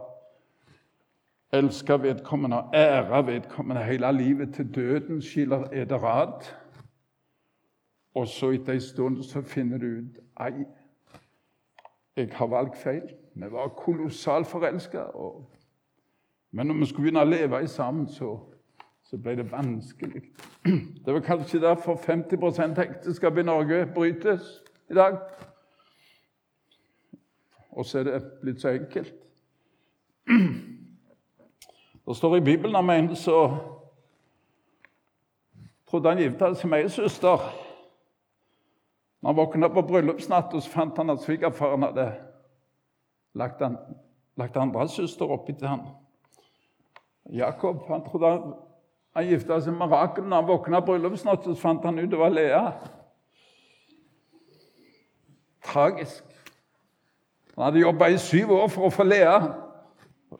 elske 1.52 2.02
vedkommende 2.02 2.62
og 2.62 2.74
ære 2.74 3.26
vedkommende 3.26 3.84
hele 3.84 4.12
livet 4.12 4.54
til 4.54 4.74
døden 4.74 5.22
skiller 5.22 5.64
eder 5.72 6.04
ad. 6.04 6.44
Og 8.14 8.28
så 8.28 8.50
etter 8.50 8.72
en 8.72 8.80
stund 8.80 9.22
så 9.22 9.42
finner 9.42 9.78
du 9.78 9.86
ut 9.86 10.20
Ei, 10.40 10.64
jeg 12.16 12.28
har 12.32 12.46
valgt 12.46 12.76
feil. 12.76 13.08
Vi 13.34 13.50
var 13.50 13.68
kolossalt 13.68 14.46
forelska. 14.46 15.02
Men 16.50 16.66
når 16.66 16.74
vi 16.74 16.86
skulle 16.86 17.02
begynne 17.02 17.24
å 17.24 17.30
leve 17.30 17.68
sammen, 17.68 18.06
så, 18.08 18.36
så 19.14 19.18
ble 19.22 19.36
det 19.36 19.52
vanskelig. 19.52 20.22
Det 21.06 21.12
var 21.12 21.20
kanskje 21.20 21.60
derfor 21.60 21.96
50 21.96 22.80
ekteskap 22.82 23.36
i 23.38 23.42
Norge 23.42 23.86
brytes 23.94 24.62
i 24.90 24.94
dag. 24.94 25.18
Og 27.70 27.86
så 27.86 27.98
er 27.98 28.04
det 28.04 28.22
blitt 28.42 28.60
så 28.60 28.68
enkelt. 28.68 29.14
Det 32.06 32.16
står 32.16 32.36
i 32.36 32.40
Bibelen 32.40 32.76
om 32.76 32.90
en 32.90 33.16
som 33.16 33.54
trodde 35.86 36.08
han 36.08 36.18
gifta 36.18 36.50
seg 36.54 36.70
med 36.70 36.82
ei 36.82 36.90
søster. 36.90 37.38
Når 39.22 39.30
han 39.30 39.36
våkna 39.36 39.68
på 39.68 39.82
bryllupsnatta, 39.82 40.58
fant 40.60 40.98
han 40.98 41.10
at 41.10 41.22
svigerfaren 41.22 41.86
hadde 41.86 42.10
lagt, 43.34 43.62
han, 43.62 43.78
lagt 44.36 44.56
andre 44.56 44.88
søster 44.88 45.30
oppi 45.30 45.52
til 45.52 45.68
han. 45.68 45.86
Jakob 47.30 47.86
han 47.88 48.04
trodde 48.10 48.26
Han 48.26 48.73
gifta 49.22 49.60
seg 49.62 49.76
med 49.78 49.92
Rakel. 49.92 50.24
Når 50.26 50.36
han 50.40 50.48
våkna 50.48 50.80
bryllupsnatt, 50.82 51.44
så 51.44 51.54
fant 51.54 51.84
han 51.86 51.98
ut 51.98 52.10
det 52.10 52.18
var 52.18 52.34
Lea. 52.34 52.64
Tragisk. 55.64 56.24
Han 57.54 57.64
hadde 57.64 57.84
jobba 57.84 58.08
i 58.10 58.18
syv 58.18 58.50
år 58.50 58.68
for 58.74 58.88
å 58.88 58.90
få 58.90 59.06
Lea, 59.06 59.36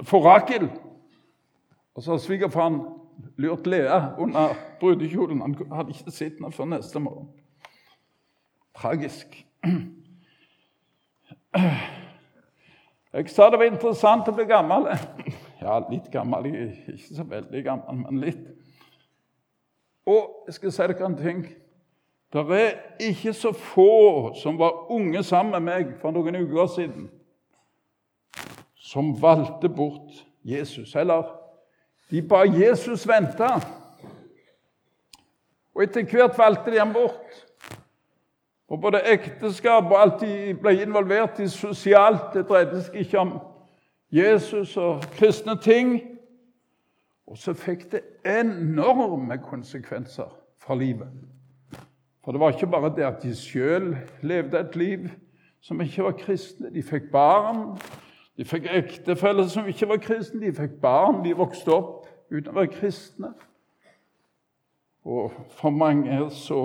for 0.02 0.26
Rakel. 0.26 0.66
Og 1.94 2.02
så 2.02 2.10
har 2.10 2.18
svigerfaren 2.18 2.80
lurt 3.38 3.66
Lea 3.70 4.00
under 4.18 4.56
brudekjolen. 4.80 5.40
Han 5.40 5.54
hadde 5.70 5.94
ikke 5.94 6.10
sett 6.10 6.40
henne 6.40 6.50
før 6.52 6.72
neste 6.74 6.98
morgen. 7.02 7.30
Tragisk. 8.74 9.46
Jeg 13.14 13.30
sa 13.30 13.46
det 13.46 13.60
var 13.60 13.70
interessant 13.70 14.26
å 14.26 14.34
bli 14.34 14.48
gammel. 14.50 14.90
Ja, 15.62 15.78
litt 15.86 16.10
gammel. 16.10 16.50
Ikke 16.50 17.14
så 17.14 17.24
veldig 17.30 17.62
gammel, 17.64 18.02
men 18.02 18.18
litt. 18.26 18.42
Og 20.06 20.44
jeg 20.46 20.54
skal 20.54 20.72
si 20.72 20.82
dere 20.82 21.06
en 21.06 21.16
ting. 21.16 21.44
Det 22.34 22.44
er 22.50 22.72
ikke 23.00 23.32
så 23.32 23.52
få 23.52 24.34
som 24.34 24.58
var 24.58 24.90
unge 24.90 25.22
sammen 25.22 25.52
med 25.52 25.60
meg 25.60 25.92
for 26.00 26.10
noen 26.10 26.34
uker 26.42 26.66
siden, 26.66 27.06
som 28.74 29.14
valgte 29.22 29.68
bort 29.68 30.24
Jesus. 30.44 30.96
Eller 30.98 31.22
de 32.10 32.22
ba 32.22 32.42
Jesus 32.44 33.06
vente. 33.08 33.48
Og 35.74 35.82
etter 35.82 36.04
hvert 36.10 36.38
valgte 36.38 36.70
de 36.70 36.78
ham 36.78 36.92
bort. 36.92 37.46
Og 38.68 38.80
både 38.80 39.04
ekteskap 39.12 39.84
og 39.84 40.00
alt 40.00 40.20
de 40.20 40.54
ble 40.58 40.74
involvert 40.82 41.38
i 41.38 41.48
sosialt, 41.48 42.32
det 42.34 42.48
dreide 42.48 42.82
seg 42.82 43.04
ikke 43.04 43.20
om 43.20 43.32
Jesus 44.10 44.76
og 44.76 45.02
kristne 45.14 45.54
ting. 45.62 46.00
Og 47.26 47.38
så 47.38 47.54
fikk 47.56 47.86
det 47.92 48.02
enorme 48.26 49.38
konsekvenser 49.38 50.28
for 50.58 50.74
livet. 50.74 51.08
For 52.24 52.32
det 52.32 52.40
var 52.40 52.52
ikke 52.52 52.66
bare 52.66 52.92
det 52.96 53.04
at 53.04 53.22
de 53.22 53.34
sjøl 53.36 53.96
levde 54.22 54.60
et 54.60 54.76
liv 54.76 55.08
som 55.60 55.80
ikke 55.80 56.04
var 56.04 56.16
kristne. 56.20 56.70
De 56.74 56.82
fikk 56.82 57.10
barn, 57.12 57.78
de 58.36 58.44
fikk 58.44 58.68
ektefeller 58.72 59.48
som 59.48 59.68
ikke 59.68 59.88
var 59.88 60.00
kristne, 60.02 60.40
de 60.40 60.52
fikk 60.52 60.80
barn, 60.82 61.24
de 61.24 61.36
vokste 61.36 61.72
opp 61.72 62.08
uten 62.32 62.52
å 62.52 62.58
være 62.58 62.72
kristne. 62.72 63.32
Og 65.04 65.32
for 65.56 65.72
mange 65.72 66.30
så 66.32 66.60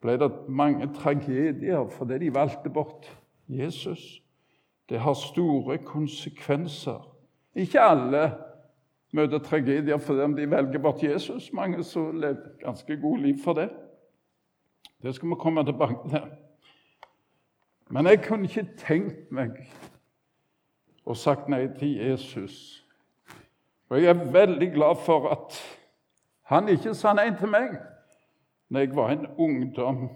ble 0.00 0.16
det 0.20 0.30
mange 0.48 0.88
tragedier 0.96 1.88
fordi 1.92 2.18
de 2.24 2.34
valgte 2.34 2.72
bort 2.72 3.08
Jesus. 3.48 4.22
Det 4.88 5.00
har 5.00 5.16
store 5.16 5.78
konsekvenser. 5.84 7.00
Ikke 7.54 7.80
alle 7.80 8.30
møter 9.12 9.38
tragedier 9.38 9.98
fordi 9.98 10.20
om 10.20 10.36
de 10.36 10.50
velger 10.50 10.78
bort 10.78 11.02
Jesus. 11.02 11.52
Mange 11.52 11.84
som 11.84 12.16
lever 12.20 12.58
ganske 12.60 12.96
gode 13.00 13.22
liv 13.22 13.42
for 13.44 13.52
det. 13.52 13.70
Det 15.02 15.14
skal 15.14 15.28
vi 15.28 15.34
komme 15.38 15.64
tilbake 15.64 16.08
til. 16.10 16.30
Men 17.90 18.06
jeg 18.06 18.22
kunne 18.24 18.44
ikke 18.44 18.66
tenkt 18.76 19.30
meg 19.32 19.62
å 21.08 21.14
sagt 21.16 21.48
nei 21.48 21.64
til 21.78 21.96
Jesus. 21.96 22.84
Og 23.88 24.02
jeg 24.02 24.12
er 24.12 24.32
veldig 24.32 24.72
glad 24.74 25.00
for 25.06 25.30
at 25.32 25.56
han 26.52 26.68
ikke 26.68 26.94
sa 26.96 27.14
nei 27.16 27.30
til 27.36 27.48
meg 27.52 27.78
når 28.68 28.84
jeg 28.84 28.96
var 28.96 29.12
en 29.14 29.26
ungdom. 29.40 30.08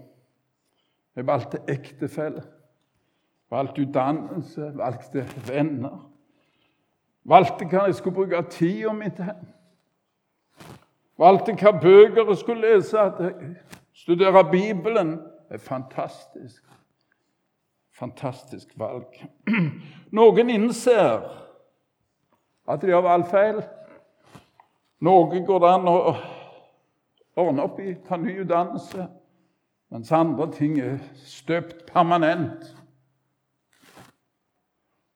Jeg 1.15 1.27
valgte 1.27 1.61
ektefelle, 1.69 2.43
valgte 3.49 3.81
utdannelse, 3.81 4.71
valgte 4.77 5.25
venner. 5.47 6.12
Valgte 7.25 7.65
hva 7.65 7.85
jeg 7.87 7.95
skulle 7.95 8.15
bruke 8.15 8.41
tida 8.51 8.91
mi 8.93 9.09
til. 9.15 9.31
Valgte 11.19 11.55
hva 11.55 11.71
bøker 11.79 12.27
jeg 12.27 12.37
skulle 12.37 12.73
lese. 12.75 13.05
Studere 13.93 14.43
Bibelen. 14.51 15.17
Det 15.49 15.59
er 15.59 15.63
fantastisk. 15.63 16.63
Fantastisk 17.93 18.73
valg. 18.79 19.05
Noen 20.17 20.49
innser 20.49 21.21
at 22.67 22.81
de 22.81 22.91
har 22.91 23.03
valgt 23.05 23.29
feil. 23.29 23.61
Noen 25.03 25.45
går 25.45 25.59
det 25.59 25.69
an 25.69 25.89
å 25.91 25.97
ordne 27.35 27.65
opp 27.65 27.79
i, 27.83 27.93
ta 28.07 28.17
ny 28.17 28.37
utdannelse, 28.43 29.07
mens 29.91 30.11
andre 30.15 30.47
ting 30.53 30.77
er 30.79 30.99
støpt 31.27 31.85
permanent. 31.89 32.69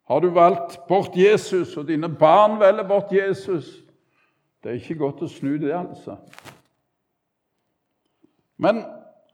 Har 0.08 0.20
du 0.20 0.30
valgt 0.30 0.80
bort 0.88 1.16
Jesus, 1.16 1.78
og 1.78 1.88
dine 1.88 2.10
barn 2.10 2.60
velger 2.60 2.88
bort 2.88 3.12
Jesus 3.12 3.84
Det 4.64 4.70
er 4.72 4.80
ikke 4.82 4.96
godt 4.98 5.22
å 5.22 5.28
snu 5.30 5.54
det, 5.62 5.72
altså. 5.72 6.16
Men 8.58 8.82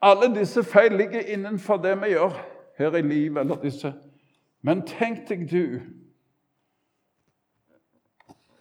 alle 0.01 0.27
disse 0.35 0.63
feil 0.63 0.97
ligger 0.99 1.23
innenfor 1.31 1.77
det 1.81 1.95
vi 2.01 2.11
gjør 2.11 2.35
her 2.77 2.95
i 2.95 3.01
livet. 3.01 3.39
eller 3.41 3.55
disse. 3.55 3.93
Men 4.61 4.81
tenk 4.87 5.23
deg 5.29 5.47
du 5.51 5.79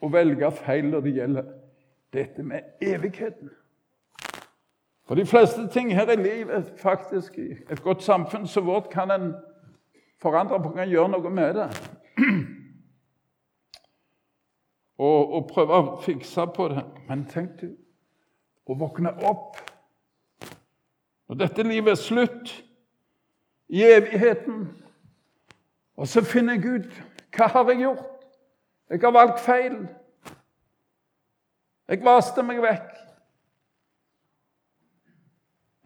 å 0.02 0.08
velge 0.08 0.50
feil 0.50 0.86
når 0.90 1.00
det 1.00 1.14
gjelder 1.16 1.50
dette 2.12 2.42
med 2.42 2.60
evigheten. 2.80 3.50
For 5.06 5.18
de 5.18 5.26
fleste 5.26 5.68
ting 5.68 5.94
her 5.94 6.10
i 6.10 6.16
livet, 6.16 6.72
faktisk, 6.76 7.38
i 7.38 7.56
et 7.70 7.82
godt 7.82 8.02
samfunn 8.02 8.46
som 8.46 8.66
vårt, 8.66 8.90
kan 8.90 9.10
en 9.10 9.34
forandre 10.22 10.62
på, 10.62 10.70
kan 10.76 10.88
gjøre 10.88 11.08
noe 11.08 11.30
med 11.30 11.54
det. 11.58 11.68
Og, 15.32 15.46
prøve 15.48 15.78
å 15.78 16.00
fikse 16.04 16.44
på 16.54 16.68
det. 16.68 16.84
Men 17.08 17.24
tenk 17.30 17.54
du 17.62 17.70
å 18.68 18.76
våkne 18.78 19.14
opp 19.24 19.56
når 21.32 21.38
dette 21.46 21.64
livet 21.64 21.94
er 21.94 21.96
slutt, 21.96 22.50
i 23.72 23.80
evigheten, 23.88 24.66
og 25.96 26.08
så 26.08 26.20
finner 26.28 26.58
jeg 26.58 26.82
ut 26.82 26.98
hva 27.32 27.46
har 27.54 27.70
jeg 27.70 27.80
gjort? 27.86 28.26
Jeg 28.92 29.00
har 29.00 29.14
valgt 29.16 29.40
feil. 29.40 29.78
Jeg 31.88 32.04
vaste 32.04 32.44
meg 32.44 32.60
vekk. 32.60 32.90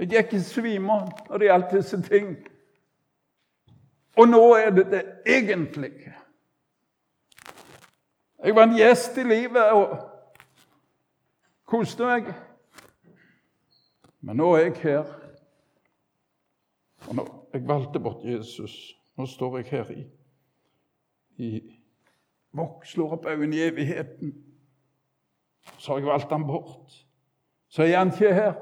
Jeg 0.03 0.11
gikk 0.17 0.35
i 0.35 0.43
svime 0.43 0.99
når 1.29 1.39
det 1.39 1.49
gjaldt 1.53 1.77
disse 1.77 2.01
ting. 2.09 2.33
Og 4.19 4.29
nå 4.35 4.43
er 4.59 4.75
det 4.75 4.89
det 4.91 5.05
egentlige. 5.31 6.17
Jeg 8.47 8.55
var 8.55 8.63
en 8.63 8.77
gjest 8.77 9.17
i 9.19 9.23
livet 9.27 9.71
og 9.75 9.97
koste 11.67 12.07
meg. 12.07 12.29
Men 14.23 14.39
nå 14.39 14.53
er 14.55 14.69
jeg 14.69 14.77
her. 14.85 15.09
Og 17.09 17.17
nå, 17.19 17.25
jeg 17.51 17.65
valgte 17.67 18.03
bort 18.05 18.23
Jesus. 18.23 18.77
Nå 19.19 19.27
står 19.27 19.57
jeg 19.59 19.67
her 19.73 19.91
i, 19.97 20.05
i 21.43 21.51
slår 22.87 23.19
opp 23.19 23.27
øynene 23.27 23.59
i 23.59 23.67
evigheten. 23.67 24.33
Så 25.79 25.93
har 25.93 25.99
jeg 25.99 26.07
valgt 26.13 26.31
ham 26.31 26.47
bort. 26.47 27.03
Så 27.69 27.83
er 27.83 27.99
han 27.99 28.15
ikke 28.15 28.35
her. 28.35 28.55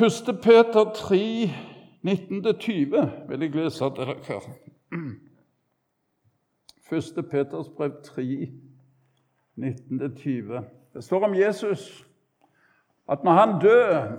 1. 0.00 0.40
Peter 0.40 0.92
3, 0.94 1.20
19-20 2.00 3.28
vil 3.28 3.40
jeg 3.40 3.56
lese 3.60 3.84
til 3.84 4.16
dere. 4.24 5.16
1. 6.92 7.28
Peters 7.30 7.68
brev 7.68 7.92
3, 8.02 8.48
19-20. 9.56 10.62
Det 10.94 11.04
står 11.04 11.24
om 11.24 11.34
Jesus 11.34 12.06
at 13.08 13.24
når 13.24 13.32
han 13.32 13.60
døde 13.60 14.18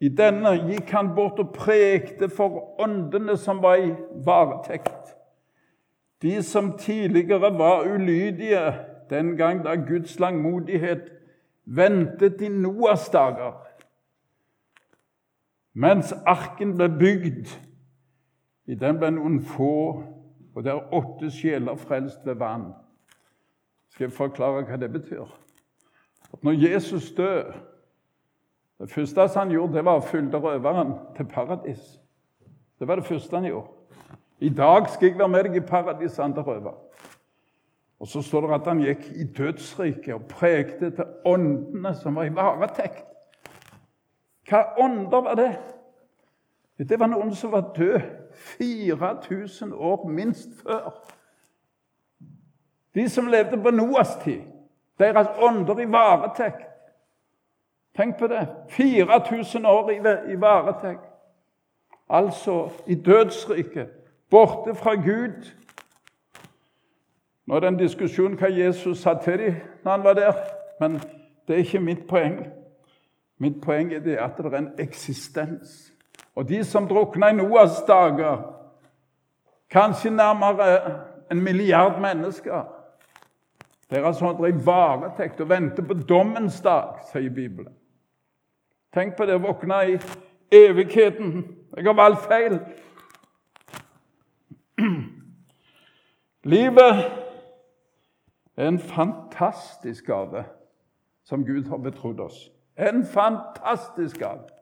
I 0.00 0.08
denne 0.08 0.50
gikk 0.68 0.90
han 0.90 1.14
bort 1.16 1.38
og 1.40 1.52
prekte 1.54 2.28
for 2.28 2.80
åndene 2.80 3.36
som 3.40 3.62
var 3.62 3.80
i 3.80 3.92
varetekt. 4.26 5.14
De 6.22 6.42
som 6.42 6.74
tidligere 6.78 7.52
var 7.58 7.86
ulydige 7.88 8.74
den 9.10 9.36
gang 9.36 9.64
da 9.64 9.74
Guds 9.74 10.18
langmodighet 10.18 11.12
ventet 11.64 12.40
i 12.40 12.48
Noas 12.48 13.08
dager. 13.08 13.60
Mens 15.72 16.12
arken 16.26 16.76
ble 16.76 16.88
bygd, 16.88 17.48
i 18.66 18.74
den 18.74 18.98
ble 18.98 19.10
noen 19.16 19.40
få, 19.42 20.02
og 20.54 20.64
det 20.64 20.72
er 20.72 20.94
åtte 20.94 21.30
sjeler 21.34 21.76
frelst 21.76 22.26
ved 22.26 22.38
vann. 22.38 22.72
Skal 23.90 24.08
jeg 24.08 24.16
forklare 24.16 24.64
hva 24.66 24.78
det 24.78 24.90
betyr? 24.92 25.26
At 26.32 26.42
når 26.42 26.52
Jesus 26.52 27.12
døde 27.12 27.52
Det 28.78 28.90
første 28.90 29.28
han 29.38 29.50
gjorde, 29.50 29.76
det 29.76 29.84
var 29.86 30.00
å 30.00 30.02
følge 30.02 30.38
røveren 30.38 30.96
til 31.16 31.24
paradis. 31.30 32.00
Det 32.78 32.88
var 32.88 32.98
det 32.98 33.06
første 33.06 33.36
han 33.36 33.46
gjorde. 33.46 33.70
I 34.42 34.48
dag 34.48 34.88
skal 34.90 35.08
jeg 35.08 35.18
være 35.18 35.28
med 35.28 35.44
deg 35.44 35.56
i 35.56 35.60
paradis, 35.66 36.18
andre 36.18 36.42
røver. 36.42 36.74
Og 38.02 38.08
så 38.10 38.22
står 38.22 38.48
det 38.48 38.54
at 38.54 38.66
han 38.66 38.82
gikk 38.82 39.06
i 39.14 39.24
dødsriket 39.24 40.10
og 40.14 40.26
prekte 40.28 40.90
til 40.90 41.04
åndene 41.24 41.94
som 41.94 42.18
var 42.18 42.26
i 42.26 42.34
varetekt. 42.34 43.06
Hva 44.50 44.64
ånder 44.82 45.22
var 45.22 45.38
det? 45.38 45.52
Det 46.82 46.98
var 47.00 47.08
noen 47.14 47.30
som 47.38 47.54
var 47.54 47.70
død 47.78 48.02
4000 48.34 49.72
år 49.72 50.08
minst 50.08 50.48
før. 50.62 51.04
De 52.94 53.08
som 53.08 53.26
levde 53.26 53.62
på 53.62 53.70
Noas 53.70 54.16
tid, 54.24 54.40
deres 54.98 55.28
ånder 55.38 55.78
i 55.78 55.92
varetekt. 55.92 56.66
Tenk 57.96 58.18
på 58.18 58.26
det. 58.26 58.48
4000 58.68 59.66
år 59.66 59.90
i, 60.30 60.40
varetekt. 60.40 61.00
Altså 62.08 62.70
i 62.86 62.94
dødsriket, 62.94 63.88
borte 64.30 64.74
fra 64.74 64.94
Gud. 64.94 65.50
Nå 67.46 67.54
er 67.54 67.60
det 67.60 67.68
en 67.68 67.78
diskusjon 67.78 68.36
hva 68.40 68.48
Jesus 68.48 68.98
sa 68.98 69.14
til 69.22 69.38
dem 69.38 69.54
når 69.84 69.90
han 69.90 70.04
var 70.04 70.14
der, 70.14 70.32
men 70.80 71.00
det 71.46 71.54
er 71.54 71.64
ikke 71.64 71.80
mitt 71.80 72.06
poeng. 72.08 72.46
Mitt 73.38 73.60
poeng 73.62 73.92
er 73.92 74.00
det 74.00 74.16
at 74.16 74.38
det 74.38 74.46
er 74.46 74.58
en 74.58 74.72
eksistens. 74.78 75.93
Og 76.34 76.48
de 76.48 76.64
som 76.64 76.88
drukna 76.88 77.30
i 77.30 77.36
Noas 77.38 77.82
dager, 77.86 78.42
kanskje 79.70 80.10
nærmere 80.10 81.00
en 81.30 81.42
milliard 81.42 82.00
mennesker 82.00 82.64
Deres 83.90 84.20
hånd 84.20 84.40
i 84.48 84.52
varetekt 84.66 85.40
og 85.40 85.48
venter 85.48 85.84
på 85.86 85.94
dommens 86.08 86.60
dag, 86.64 87.02
sier 87.12 87.30
Bibelen. 87.30 87.74
Tenk 88.94 89.16
på 89.18 89.26
det 89.28 89.36
å 89.36 89.42
våkne 89.44 89.80
i 89.92 89.98
evigheten. 90.54 91.44
Jeg 91.76 91.86
har 91.86 91.98
valgt 91.98 92.24
feil. 92.30 92.58
Livet 96.54 97.04
er 98.56 98.68
en 98.68 98.78
fantastisk 98.78 100.06
gave 100.06 100.44
som 101.24 101.44
Gud 101.44 101.68
har 101.68 101.82
betrodd 101.82 102.20
oss. 102.20 102.50
En 102.78 103.04
fantastisk 103.06 104.18
gave. 104.18 104.53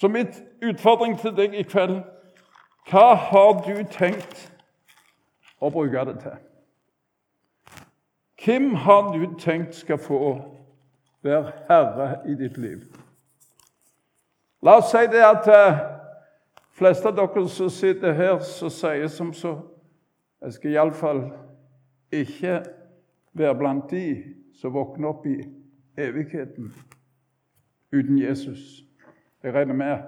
Så 0.00 0.08
mitt 0.08 0.44
utfordring 0.62 1.18
til 1.20 1.34
deg 1.36 1.54
i 1.54 1.62
kveld 1.62 1.98
Hva 2.88 3.10
har 3.14 3.58
du 3.66 3.82
tenkt 3.92 4.46
å 5.60 5.68
bruke 5.68 6.04
det 6.08 6.14
til? 6.22 6.38
Hvem 8.40 8.70
har 8.80 9.10
du 9.12 9.26
tenkt 9.38 9.76
skal 9.76 10.00
få 10.00 10.38
være 11.20 11.52
herre 11.68 12.08
i 12.24 12.38
ditt 12.40 12.56
liv? 12.56 12.86
La 14.64 14.78
oss 14.80 14.88
si 14.88 15.04
det 15.12 15.20
at 15.20 15.44
de 15.44 15.60
eh, 15.68 15.84
fleste 16.80 17.12
av 17.12 17.20
dere 17.20 17.46
som 17.52 17.68
sitter 17.68 18.16
her, 18.16 18.40
som 18.40 18.72
sier 18.72 19.08
som 19.08 19.34
så 19.36 19.58
Jeg 20.40 20.52
skal 20.56 20.72
iallfall 20.72 21.26
ikke 22.08 22.62
være 23.36 23.56
blant 23.58 23.90
de 23.90 24.04
som 24.56 24.72
våkner 24.72 25.12
opp 25.12 25.26
i 25.28 25.42
evigheten 26.00 26.72
uten 27.92 28.16
Jesus. 28.18 28.89
Jeg 29.42 29.54
regner 29.54 29.74
med 29.74 29.98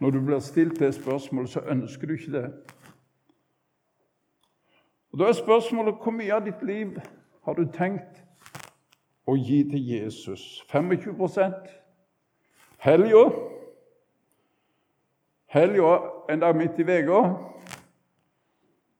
når 0.00 0.10
du 0.10 0.20
blir 0.20 0.38
stilt 0.38 0.80
det 0.80 0.94
spørsmålet, 0.94 1.50
så 1.50 1.60
ønsker 1.60 2.06
du 2.06 2.12
ikke 2.12 2.32
det. 2.32 2.52
Og 5.12 5.18
Da 5.18 5.24
er 5.24 5.32
spørsmålet 5.32 5.94
hvor 6.02 6.10
mye 6.10 6.34
av 6.34 6.44
ditt 6.44 6.62
liv 6.62 6.98
har 7.44 7.54
du 7.54 7.64
tenkt 7.72 8.24
å 9.26 9.36
gi 9.36 9.62
til 9.70 9.88
Jesus? 9.88 10.64
25 10.72 11.14
Helga 12.78 13.24
Helga 15.46 15.92
en 16.30 16.40
dag 16.40 16.56
midt 16.56 16.78
i 16.78 16.82
uka 16.82 17.22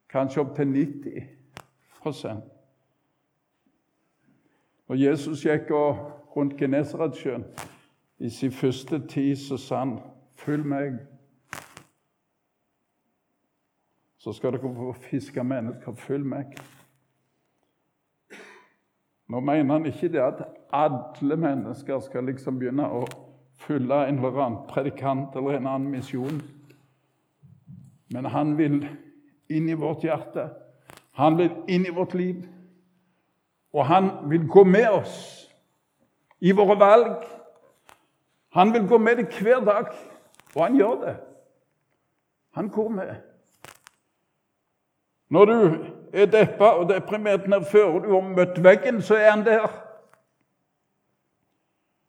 kanskje 0.09 0.41
opp 0.41 0.57
til 0.57 0.67
90% 0.71 2.41
Når 4.89 4.97
Jesus 4.97 5.43
gikk 5.45 5.71
rundt 6.37 6.57
Genesaretsjøen 6.61 7.45
i 8.19 8.31
sin 8.31 8.53
første 8.53 9.07
tid 9.07 9.37
så 9.37 9.57
sa 9.57 9.79
han 9.79 9.99
'Følg 10.35 10.65
meg'. 10.67 10.99
Så 14.19 14.33
skal 14.33 14.53
dere 14.53 14.75
få 14.75 14.93
fiske 14.93 15.45
mennesker. 15.45 15.95
Følg 15.95 16.27
meg. 16.27 16.45
Nå 19.29 19.41
mener 19.41 19.73
han 19.73 19.87
ikke 19.87 20.09
det 20.09 20.21
at 20.21 20.45
alle 20.73 21.37
mennesker 21.37 22.01
skal 22.01 22.25
liksom 22.25 22.59
begynne 22.59 22.89
å 22.89 23.05
følge 23.57 24.09
en 24.09 24.19
eller 24.19 24.41
annen 24.41 24.59
predikant 24.69 25.37
eller 25.37 25.57
en 25.59 25.67
annen 25.67 25.91
misjon. 25.91 26.43
Men 28.13 28.25
han 28.25 28.59
vil 28.59 28.89
inn 29.51 29.69
i 29.69 29.77
vårt 29.79 30.05
hjerte. 30.05 30.51
Han 31.13 31.39
vil 31.39 31.51
inn 31.69 31.87
i 31.87 31.95
vårt 31.95 32.15
liv. 32.15 32.45
Og 33.73 33.87
han 33.87 34.11
vil 34.31 34.49
gå 34.49 34.65
med 34.65 34.89
oss 34.89 35.17
i 36.41 36.53
våre 36.53 36.77
valg 36.79 37.25
han 38.55 38.73
vil 38.73 38.89
gå 38.89 38.99
med 38.99 39.17
deg 39.17 39.33
hver 39.43 39.65
dag, 39.67 39.87
og 40.55 40.61
han 40.63 40.77
gjør 40.77 40.95
det. 41.01 41.17
Han 42.55 42.69
går 42.69 42.89
med. 42.89 43.15
Når 45.29 45.45
du 45.45 45.55
er 46.13 46.27
deppa 46.31 46.65
og 46.79 46.89
deprimert 46.89 47.49
ned 47.51 47.65
før 47.67 47.99
du 47.99 48.13
har 48.13 48.29
møtt 48.29 48.61
veggen, 48.63 49.03
så 49.03 49.17
er 49.19 49.31
han 49.31 49.43
der. 49.47 49.67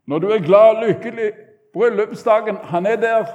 Når 0.06 0.20
du 0.20 0.28
er 0.30 0.46
glad 0.46 0.76
og 0.76 0.84
lykkelig 0.84 1.32
bryllupsdagen, 1.74 2.56
han 2.56 2.86
er 2.86 2.96
der. 2.96 3.26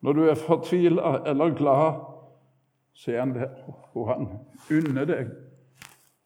Når 0.00 0.12
du 0.12 0.24
er 0.24 0.34
fortvila 0.34 1.22
eller 1.30 1.54
glad, 1.54 2.02
så 2.92 3.12
er 3.12 3.20
han 3.20 3.34
der, 3.34 3.54
og 3.94 4.08
han 4.08 4.28
unner 4.70 5.04
deg 5.04 5.30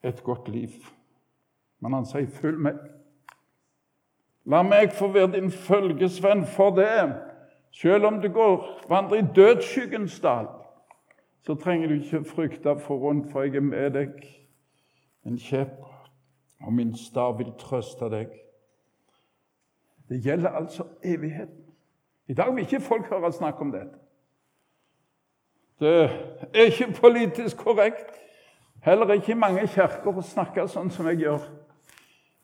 et 0.02 0.24
godt 0.24 0.48
liv. 0.48 0.70
Men 1.80 1.92
han 1.92 2.06
sier 2.06 2.26
'følg 2.26 2.58
meg'. 2.58 2.93
La 4.46 4.62
meg 4.62 4.92
få 4.92 5.08
være 5.12 5.32
din 5.32 5.50
følgesvenn 5.50 6.46
for 6.46 6.70
det. 6.76 7.14
Selv 7.72 8.04
om 8.04 8.20
du 8.20 8.28
går 8.32 8.84
vandrer 8.88 9.22
i 9.22 9.26
dødsskyggens 9.36 10.20
dal, 10.20 10.46
så 11.46 11.54
trenger 11.54 11.88
du 11.88 11.94
ikke 11.94 12.24
frykte 12.24 12.76
for 12.78 12.96
rundt, 12.96 13.32
for 13.32 13.42
jeg 13.42 13.56
er 13.56 13.60
med 13.60 13.90
deg. 13.90 14.12
Min 15.24 15.38
kjepp 15.38 15.80
og 16.60 16.72
min 16.72 16.96
stav 16.96 17.38
vil 17.38 17.52
trøste 17.58 18.08
deg. 18.12 18.28
Det 20.08 20.20
gjelder 20.24 20.50
altså 20.50 20.84
evigheten. 21.02 21.64
I 22.28 22.34
dag 22.34 22.54
vil 22.54 22.64
ikke 22.64 22.80
folk 22.80 23.06
høre 23.06 23.32
snakk 23.32 23.60
om 23.60 23.72
dette. 23.72 23.98
Det 25.80 26.04
er 26.54 26.62
ikke 26.62 26.92
politisk 27.00 27.56
korrekt, 27.56 28.14
heller 28.82 29.12
ikke 29.12 29.32
i 29.32 29.38
mange 29.38 29.66
kirker, 29.66 30.14
å 30.16 30.22
snakke 30.22 30.68
sånn 30.68 30.90
som 30.90 31.08
jeg 31.10 31.24
gjør. 31.24 31.42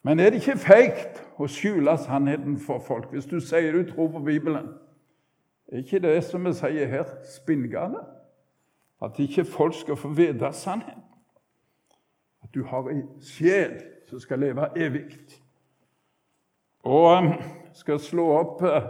Men 0.03 0.21
er 0.21 0.31
det 0.31 0.41
ikke 0.41 0.59
feigt 0.59 1.21
å 1.37 1.49
skjule 1.49 1.93
sannheten 2.01 2.57
for 2.61 2.81
folk 2.81 3.11
hvis 3.13 3.29
du 3.29 3.37
sier 3.41 3.75
du 3.77 3.85
tror 3.91 4.09
på 4.15 4.23
Bibelen? 4.25 4.73
Er 5.73 5.85
ikke 5.85 6.01
det 6.03 6.17
som 6.25 6.45
vi 6.45 6.53
sier 6.57 6.89
her, 6.89 7.05
spinngale? 7.29 8.01
At 9.03 9.19
ikke 9.19 9.45
folk 9.45 9.75
skal 9.75 9.97
få 9.97 10.09
vite 10.09 10.53
sannheten? 10.53 11.05
At 12.43 12.55
du 12.55 12.65
har 12.65 12.89
ei 12.89 13.03
sjel 13.23 13.77
som 14.09 14.21
skal 14.21 14.41
leve 14.41 14.69
evig. 14.77 15.05
Og 16.83 17.19
um, 17.19 17.33
skal 17.73 18.01
slå 18.01 18.25
opp 18.39 18.63
uh, 18.63 18.83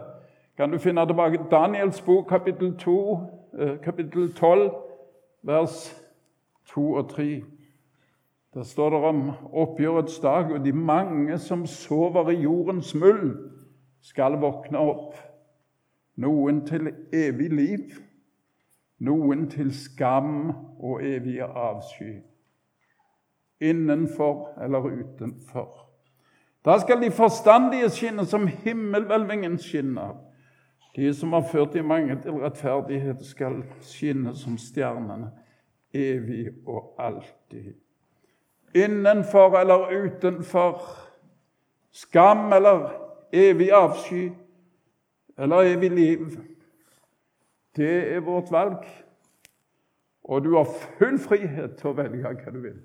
Kan 0.56 0.72
du 0.72 0.78
finne 0.78 1.06
tilbake 1.06 1.38
Daniels 1.50 2.00
bok, 2.00 2.28
kapittel 2.28 2.76
2, 2.78 3.12
uh, 3.58 3.80
kapittel 3.82 4.32
12, 4.32 4.70
vers 5.42 5.96
2 6.74 6.92
og 6.94 7.08
3. 7.08 7.42
Der 8.54 8.62
står 8.62 8.90
det 8.90 8.98
om 8.98 9.30
oppgjørets 9.52 10.18
dag, 10.18 10.52
og 10.52 10.64
de 10.64 10.72
mange 10.72 11.38
som 11.38 11.66
sover 11.66 12.30
i 12.30 12.40
jordens 12.42 12.94
muld, 12.94 13.50
skal 14.02 14.32
våkne 14.42 14.78
opp. 14.78 15.14
Noen 16.16 16.64
til 16.66 16.88
evig 17.14 17.50
liv, 17.52 17.92
noen 18.98 19.46
til 19.50 19.70
skam 19.74 20.50
og 20.80 21.04
evig 21.04 21.38
avsky. 21.40 22.16
Innenfor 23.60 24.58
eller 24.64 24.88
utenfor. 24.88 25.86
Da 26.64 26.78
skal 26.80 27.02
de 27.02 27.10
forstandige 27.10 27.90
skinne 27.90 28.26
som 28.26 28.46
himmelhvelvingen 28.46 29.58
skinner. 29.58 30.16
De 30.96 31.14
som 31.14 31.32
har 31.32 31.46
ført 31.52 31.72
de 31.74 31.82
mange 31.82 32.18
til 32.22 32.40
rettferdighet, 32.42 33.22
skal 33.24 33.62
skinne 33.80 34.34
som 34.36 34.58
stjernene 34.58 35.30
evig 35.94 36.48
og 36.66 36.96
alltid 36.98 37.76
innenfor 38.74 39.58
eller 39.58 40.04
utenfor, 40.04 40.82
skam 41.90 42.52
eller 42.52 42.90
evig 43.32 43.70
avsky 43.70 44.30
eller 45.38 45.56
evig 45.56 45.90
liv. 45.90 46.40
Det 47.76 48.14
er 48.14 48.20
vårt 48.20 48.50
valg. 48.50 48.84
Og 50.24 50.44
du 50.44 50.56
har 50.56 50.68
full 50.98 51.18
frihet 51.18 51.76
til 51.78 51.90
å 51.90 51.96
velge 51.96 52.22
hva 52.22 52.52
du 52.54 52.60
vil. 52.62 52.78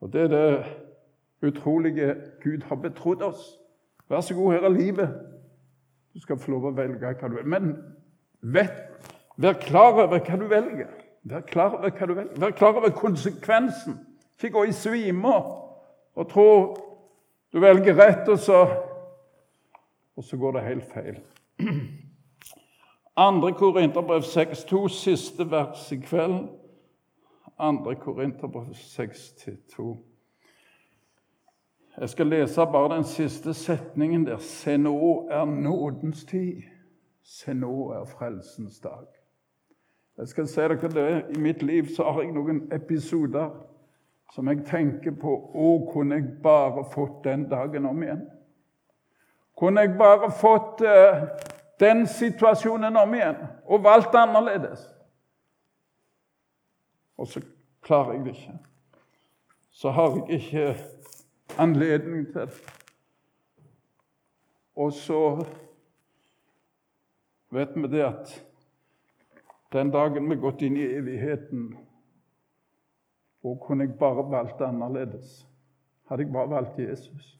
Og 0.00 0.12
det 0.12 0.26
er 0.26 0.32
det 0.32 0.64
utrolige 1.44 2.14
Gud 2.42 2.64
har 2.68 2.80
betrodd 2.80 3.22
oss. 3.22 3.42
Vær 4.08 4.20
så 4.20 4.34
god, 4.34 4.52
her 4.52 4.64
er 4.68 4.68
livet. 4.68 5.10
Du 6.14 6.20
skal 6.20 6.38
få 6.38 6.54
lov 6.54 6.68
å 6.70 6.74
velge 6.76 7.00
hva 7.02 7.28
du 7.28 7.36
vil. 7.36 7.48
Men 7.48 7.74
vet, 8.40 8.74
vær 9.36 9.58
klar 9.60 9.98
over 9.98 10.20
hva 10.20 10.38
du 10.40 10.46
velger. 10.48 10.92
Vær 11.24 11.44
klar 11.48 11.78
over 11.78 11.90
hva 11.90 12.06
du 12.06 12.14
velger. 12.14 12.40
Vær 12.40 12.56
klar 12.56 12.78
over 12.78 12.92
konsekvensen. 12.94 13.98
Ikke 14.42 14.50
gå 14.50 14.64
i 14.64 14.72
svime 14.72 15.34
og 16.14 16.28
tro 16.30 16.50
du 17.54 17.60
velger 17.60 17.94
rett, 17.94 18.28
og 18.28 18.38
så, 18.38 18.66
og 20.16 20.24
så 20.24 20.36
går 20.36 20.52
det 20.52 20.62
helt 20.62 20.84
feil. 20.90 21.20
Andre 23.16 23.52
Korinterbrev 23.52 24.24
6,2, 24.26 24.88
siste 24.88 25.50
vers 25.50 25.92
i 25.92 25.96
kveld. 26.02 26.48
2. 27.60 27.94
Korinterbrev 28.00 28.74
6-2. 28.74 29.96
Jeg 32.00 32.10
skal 32.10 32.26
lese 32.26 32.66
bare 32.72 32.96
den 32.96 33.04
siste 33.04 33.54
setningen 33.54 34.26
der. 34.26 34.38
Se, 34.38 34.76
nå 34.76 35.28
er 35.30 35.44
nådens 35.44 36.24
tid. 36.24 36.62
Se, 37.22 37.54
nå 37.54 37.92
er 37.92 38.04
frelsens 38.04 38.80
dag. 38.80 39.06
Jeg 40.18 40.28
skal 40.28 40.48
si 40.48 40.60
dere 40.60 40.90
det, 40.90 41.36
I 41.36 41.38
mitt 41.38 41.62
liv 41.62 41.94
så 41.94 42.10
har 42.10 42.22
jeg 42.22 42.34
noen 42.34 42.64
episoder 42.72 43.54
som 44.32 44.48
jeg 44.48 44.64
tenker 44.66 45.14
på 45.20 45.34
Å, 45.54 45.74
kunne 45.92 46.18
jeg 46.18 46.38
bare 46.42 46.84
fått 46.90 47.22
den 47.24 47.48
dagen 47.50 47.86
om 47.86 48.02
igjen? 48.02 48.24
Kunne 49.58 49.84
jeg 49.84 49.94
bare 49.98 50.30
fått 50.34 50.82
uh, 50.82 51.26
den 51.80 52.06
situasjonen 52.10 52.96
om 52.96 53.14
igjen 53.14 53.44
og 53.66 53.84
valgt 53.84 54.14
annerledes? 54.18 54.88
Og 57.16 57.30
så 57.30 57.44
klarer 57.84 58.16
jeg 58.16 58.24
det 58.24 58.34
ikke. 58.34 58.56
Så 59.70 59.90
har 59.94 60.16
jeg 60.16 60.40
ikke 60.40 60.66
anledning 61.58 62.26
til 62.32 62.48
det. 62.48 62.74
Og 64.74 64.92
så 64.92 65.44
vet 67.54 67.76
vi 67.78 67.88
det 67.88 68.02
at 68.02 68.34
den 69.72 69.90
dagen 69.94 70.26
vi 70.26 70.34
har 70.34 70.42
gått 70.42 70.62
inn 70.66 70.76
i 70.78 70.88
evigheten 70.98 71.68
og 73.44 73.60
kunne 73.60 73.84
jeg 73.84 73.98
bare 73.98 74.30
valgt 74.30 74.60
annerledes? 74.60 75.46
Hadde 76.08 76.22
jeg 76.22 76.32
bare 76.32 76.50
valgt 76.50 76.78
Jesus? 76.78 77.38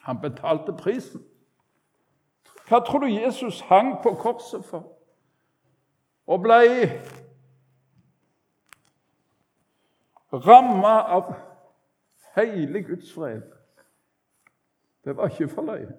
Han 0.00 0.20
betalte 0.20 0.72
prisen. 0.72 1.22
Hva 2.68 2.78
tror 2.78 2.98
du 2.98 3.06
Jesus 3.06 3.60
hang 3.60 3.96
på 4.02 4.14
korset 4.14 4.64
for? 4.64 4.92
Og 6.26 6.40
ble 6.42 6.62
ramma 10.32 10.94
av 11.16 11.34
hele 12.36 12.82
Guds 12.82 13.12
fred. 13.14 13.42
Det 15.04 15.16
var 15.16 15.28
ikke 15.28 15.48
for 15.48 15.62
løye. 15.62 15.92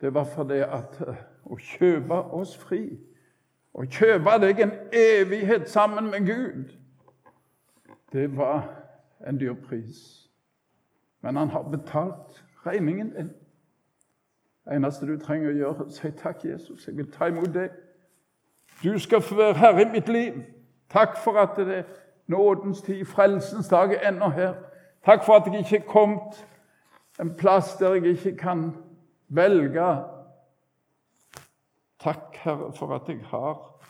Det 0.00 0.14
var 0.14 0.24
fordi 0.24 0.60
at 0.62 1.00
eh, 1.06 1.18
å 1.46 1.56
kjøpe 1.58 2.20
oss 2.34 2.56
fri, 2.58 2.84
å 3.74 3.86
kjøpe 3.86 4.38
deg 4.42 4.62
en 4.62 4.72
evighet 4.92 5.70
sammen 5.70 6.10
med 6.10 6.26
Gud 6.26 6.81
det 8.12 8.36
var 8.36 8.68
en 9.26 9.40
dyr 9.40 9.54
pris. 9.68 10.28
Men 11.20 11.36
han 11.36 11.48
har 11.48 11.62
betalt 11.62 12.44
regningen 12.66 13.14
din. 13.14 13.30
Det 14.64 14.76
eneste 14.76 15.06
du 15.06 15.16
trenger 15.18 15.50
å 15.50 15.56
gjøre, 15.56 15.74
er 15.78 15.90
å 15.90 15.94
si 15.94 16.10
takk, 16.18 16.44
Jesus. 16.44 16.86
Jeg 16.86 16.96
vil 16.96 17.10
ta 17.10 17.26
imot 17.26 17.50
deg. 17.54 17.72
Du 18.82 18.98
skal 18.98 19.22
få 19.22 19.34
være 19.34 19.58
herre 19.58 19.82
i 19.82 19.90
mitt 19.90 20.08
liv. 20.08 20.42
Takk 20.90 21.16
for 21.24 21.38
at 21.40 21.56
det 21.56 21.78
er 21.78 21.82
nådens 22.26 22.82
tid, 22.82 23.04
frelsens 23.04 23.68
dag, 23.68 23.94
er 23.94 24.08
ennå 24.08 24.28
her. 24.30 24.54
Takk 25.04 25.24
for 25.26 25.40
at 25.40 25.50
jeg 25.50 25.64
ikke 25.64 25.82
er 25.82 25.88
kommet 25.90 26.46
en 27.20 27.34
plass 27.36 27.74
der 27.76 27.94
jeg 27.94 28.06
ikke 28.06 28.36
kan 28.36 28.70
velge. 29.28 29.88
Takk, 32.00 32.36
Herre, 32.42 32.72
for 32.72 32.94
at 32.94 33.08
jeg 33.08 33.18
har 33.24 33.80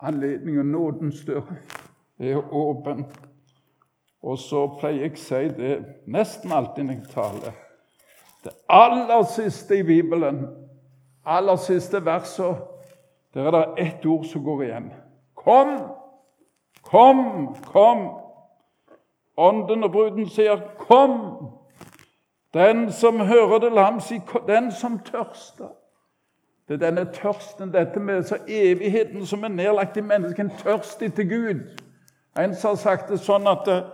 anledning, 0.00 0.58
og 0.58 0.66
nådens 0.66 1.24
dør 1.26 1.42
er 2.18 2.54
åpen. 2.54 3.06
Og 4.22 4.38
så 4.38 4.66
pleier 4.80 5.06
jeg 5.06 5.14
å 5.14 5.22
si 5.22 5.42
det 5.56 5.74
nesten 6.10 6.52
alltid 6.52 6.88
når 6.88 6.96
jeg 6.96 7.12
taler. 7.14 7.58
Det 8.44 8.52
aller 8.68 9.22
siste 9.30 9.78
i 9.78 9.82
Bibelen, 9.86 10.46
aller 11.26 11.56
siste 11.56 12.04
verset, 12.04 12.62
der 13.34 13.46
er 13.46 13.50
det 13.50 13.86
ett 13.86 14.06
ord 14.06 14.24
som 14.24 14.44
går 14.44 14.62
igjen. 14.62 14.92
Kom, 15.34 15.76
kom, 16.82 17.20
kom. 17.66 18.06
Ånden 19.36 19.84
og 19.84 19.92
bruden 19.92 20.28
sier, 20.28 20.56
'Kom'. 20.78 21.52
Den 22.54 22.92
som 22.92 23.20
hører 23.20 23.58
det, 23.58 23.72
lam, 23.72 24.00
sier, 24.00 24.20
si 24.20 24.38
'den 24.46 24.72
som 24.72 25.00
tørster'. 25.04 25.74
Det 26.68 26.74
er 26.74 26.90
denne 26.90 27.04
tørsten, 27.12 27.72
dette 27.72 28.00
med 28.00 28.22
så 28.22 28.36
evigheten 28.48 29.26
som 29.26 29.44
er 29.44 29.48
nedlagt 29.48 29.96
i 29.96 30.00
mennesket, 30.00 30.44
en 30.44 30.50
tørst 30.50 31.02
etter 31.02 31.24
Gud. 31.24 31.60
En 32.38 32.54
som 32.54 32.74
har 32.74 32.82
sagt 32.82 33.08
det 33.10 33.20
sånn 33.24 33.48
at 33.48 33.68
eh, 33.68 33.86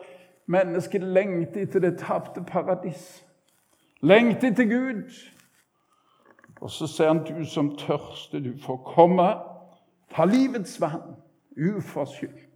Mennesket 0.51 1.03
lengter 1.03 1.63
etter 1.63 1.81
det 1.81 1.93
tapte 2.01 2.43
paradis. 2.45 3.23
Lengter 4.03 4.51
etter 4.51 4.67
Gud. 4.67 5.13
Og 6.61 6.71
så 6.71 6.87
ser 6.91 7.13
han, 7.13 7.23
du 7.25 7.45
som 7.47 7.73
tørste, 7.79 8.41
du 8.43 8.53
får 8.59 8.81
komme. 8.87 9.29
Ta 10.11 10.27
livets 10.27 10.81
vann, 10.83 11.15
uforskyldt. 11.57 12.49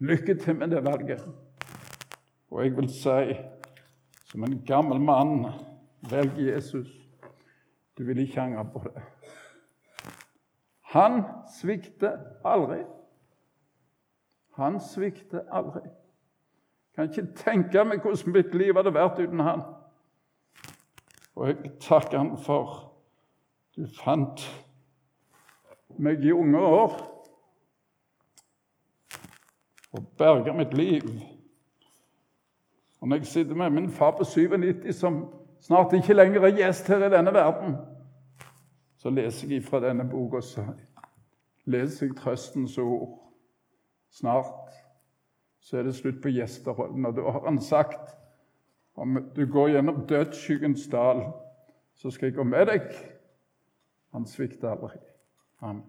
Lykke 0.00 0.34
til 0.42 0.56
med 0.56 0.74
det 0.74 0.84
valget. 0.84 1.22
Og 2.50 2.64
jeg 2.64 2.76
vil 2.76 2.88
si, 2.88 3.34
som 4.30 4.44
en 4.44 4.60
gammel 4.66 5.00
mann, 5.00 5.46
velg 6.10 6.38
Jesus. 6.38 6.88
Du 7.98 8.04
vil 8.04 8.18
ikke 8.18 8.40
angre 8.40 8.64
på 8.72 8.82
det. 8.86 9.02
Han 10.94 11.22
svikter 11.60 12.16
aldri. 12.44 12.82
Han 14.60 14.80
svikter 14.80 15.40
aldri. 15.50 15.80
Kan 16.94 17.08
ikke 17.08 17.26
tenke 17.36 17.84
meg 17.84 18.02
hvordan 18.04 18.34
mitt 18.34 18.54
liv 18.54 18.76
hadde 18.76 18.92
vært 18.94 19.20
uten 19.22 19.40
han. 19.40 19.62
Og 21.34 21.48
jeg 21.48 21.72
takker 21.80 22.18
han 22.18 22.34
for 22.44 22.90
du 23.76 23.86
fant 24.02 24.42
meg 25.96 26.24
i 26.24 26.32
unge 26.36 26.60
år 26.60 26.96
og 29.92 30.08
berga 30.18 30.52
mitt 30.52 30.74
liv. 30.76 31.06
Og 33.00 33.08
når 33.08 33.16
jeg 33.16 33.26
sitter 33.26 33.54
med 33.54 33.70
min 33.70 33.90
far 33.90 34.10
på 34.18 34.24
97, 34.24 34.92
som 34.96 35.22
snart 35.60 35.92
ikke 35.96 36.14
lenger 36.14 36.44
er 36.44 36.56
gjest 36.56 36.88
her 36.88 37.06
i 37.06 37.10
denne 37.10 37.32
verden, 37.32 37.76
så 39.00 39.10
leser 39.10 39.48
jeg 39.48 39.64
fra 39.64 39.80
denne 39.80 40.04
boka, 40.10 40.42
leser 41.64 42.06
jeg 42.06 42.16
trøstens 42.16 42.78
ord. 42.78 43.29
Snart 44.10 44.70
så 45.60 45.78
er 45.78 45.86
det 45.86 45.94
slutt 45.94 46.22
på 46.22 46.32
gjesterholden, 46.32 47.06
Og 47.06 47.16
da 47.16 47.30
har 47.30 47.44
han 47.44 47.60
sagt 47.62 48.16
om 48.94 49.16
du 49.36 49.46
går 49.46 49.68
gjennom 49.68 50.06
dødsskyggens 50.06 50.88
dal, 50.92 51.22
så 51.94 52.10
skal 52.10 52.26
jeg 52.26 52.36
gå 52.36 52.44
med 52.44 52.66
deg. 52.66 52.90
Han 54.12 54.26
svikter 54.26 54.74
aldri. 54.74 54.98
Amen. 55.60 55.84